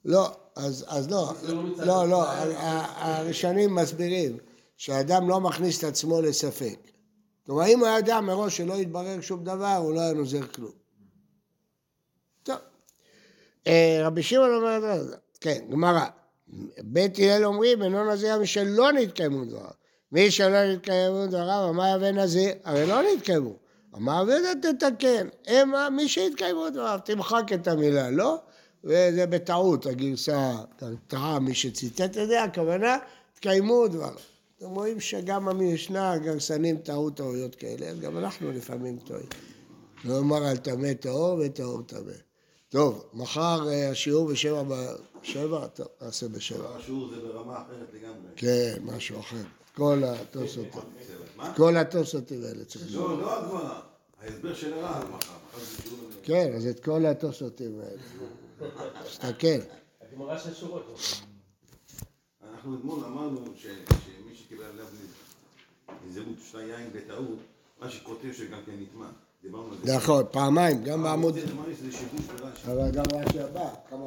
לא, 0.06 0.32
אז, 0.56 0.86
אז 0.88 1.12
לא, 1.12 1.34
לא 1.48 1.86
לא, 1.86 2.08
לא, 2.08 2.24
הראשונים 2.98 3.76
מסבירים 3.76 4.38
שהאדם 4.78 5.30
לא 5.30 5.42
מכניס 5.42 5.80
את 5.80 5.84
עצמו 5.84 6.22
לספק. 6.22 6.91
כלומר, 7.46 7.68
אם 7.68 7.80
הוא 7.80 7.88
היה 7.88 7.98
יודע 7.98 8.22
מראש 8.22 8.58
שלא 8.58 8.74
יתברר 8.74 9.22
שום 9.22 9.44
דבר, 9.44 9.76
הוא 9.76 9.94
לא 9.94 10.00
היה 10.00 10.14
נוזר 10.14 10.48
כלום. 10.48 10.72
אה, 13.68 14.02
רבי 14.04 14.24
שמעון 14.24 14.50
אומר, 14.54 14.80
לא, 14.80 14.96
לא, 14.96 15.16
כן, 15.42 15.60
גמרא. 15.72 16.06
בית 16.78 17.20
הלל 17.20 17.46
אומרים, 17.46 17.84
אינו 17.84 18.12
נזיר 18.12 18.40
מי 18.40 18.48
שלא 18.48 18.92
נתקיימו 18.92 19.46
דבריו. 19.46 19.72
מי 20.12 20.32
שלא 20.32 20.74
נתקיימו 20.74 21.26
דבריו, 21.28 21.70
אמר 21.70 21.96
יבא 21.96 22.12
נזיר, 22.12 22.54
הרי 22.64 22.88
לא 22.88 23.02
נתקיימו. 23.02 23.56
אמר 23.96 24.24
ודה 24.24 24.70
תתקן, 24.80 25.28
המה 25.48 25.90
מי 25.90 26.08
שהתקיימו 26.08 26.70
דבריו, 26.70 27.00
תמחק 27.06 27.44
את 27.54 27.68
המילה, 27.68 28.10
לא? 28.10 28.38
וזה 28.84 29.26
בטעות, 29.26 29.86
הגרסה 29.86 30.52
טעה, 31.08 31.40
מי 31.40 31.56
שציטט 31.56 32.18
את 32.18 32.28
זה, 32.28 32.44
הכוונה, 32.44 32.98
תקיימו 33.34 33.88
דבריו. 33.88 34.14
אתם 34.62 34.70
רואים 34.70 35.00
שגם 35.00 35.48
המשנה, 35.48 36.12
הגרסנים 36.12 36.78
טעו 36.78 37.10
טעויות 37.10 37.56
כאלה, 37.56 37.86
אז 37.88 38.00
גם 38.00 38.18
אנחנו 38.18 38.52
לפעמים 38.52 38.98
טועים. 39.00 39.26
נאמר 40.06 40.44
על 40.44 40.58
טמא 40.58 40.94
טהור 40.94 41.42
וטהור 41.46 41.82
טמא. 41.82 42.12
טוב, 42.70 43.06
מחר 43.14 43.68
אה, 43.70 43.90
השיעור 43.90 44.28
בשבע, 44.32 44.64
בשבע? 45.22 45.68
טוב, 45.68 45.88
נעשה 46.02 46.28
בשבע. 46.28 46.70
השיעור 46.76 47.10
זה 47.10 47.22
ברמה 47.22 47.56
אחרת 47.58 47.88
לגמרי. 47.94 48.28
כן, 48.36 48.78
משהו 48.82 49.20
אחר. 49.20 49.38
כל 49.76 50.02
התוספות, 50.06 50.86
מה? 51.38 51.54
כל 51.58 51.78
התוספות 51.78 52.32
האלה 52.32 52.66
צריך 52.66 52.86
לשאול. 52.86 53.12
לא, 53.12 53.22
לא 53.22 53.40
הגמרא. 53.40 53.80
ההסבר 54.22 54.54
של 54.56 54.74
הרב 54.74 55.10
מחר. 55.10 55.34
כן, 56.24 56.54
אז 56.56 56.68
את 56.68 56.80
כל 56.80 57.06
התוספות 57.06 57.62
האלה. 57.62 58.02
תסתכל. 59.06 59.48
הגמרא 60.02 60.38
של 60.40 60.54
שורות. 60.54 60.98
אנחנו 62.54 62.76
אתמול 62.80 63.06
אמרנו 63.06 63.46
ש- 63.56 63.68
שקיבל 64.52 64.66
עליו 64.66 64.86
נזירות 66.08 66.36
שתה 66.48 66.62
יין 66.62 66.90
בטעות, 66.94 67.40
מה 67.82 67.90
שכותב 67.90 68.34
שגם 68.34 68.60
כן 68.66 68.72
נטמע. 68.80 69.08
נכון, 69.84 70.24
פעמיים, 70.32 70.84
גם 70.84 71.04
בעמוד, 71.04 71.34
זה 71.34 71.92
שיבוש 71.92 72.26
ברש"י. 72.26 72.72
אבל 72.72 72.92
גם 72.92 73.04
רש"י 73.14 73.40
הבא, 73.40 73.70
כמה 73.90 74.06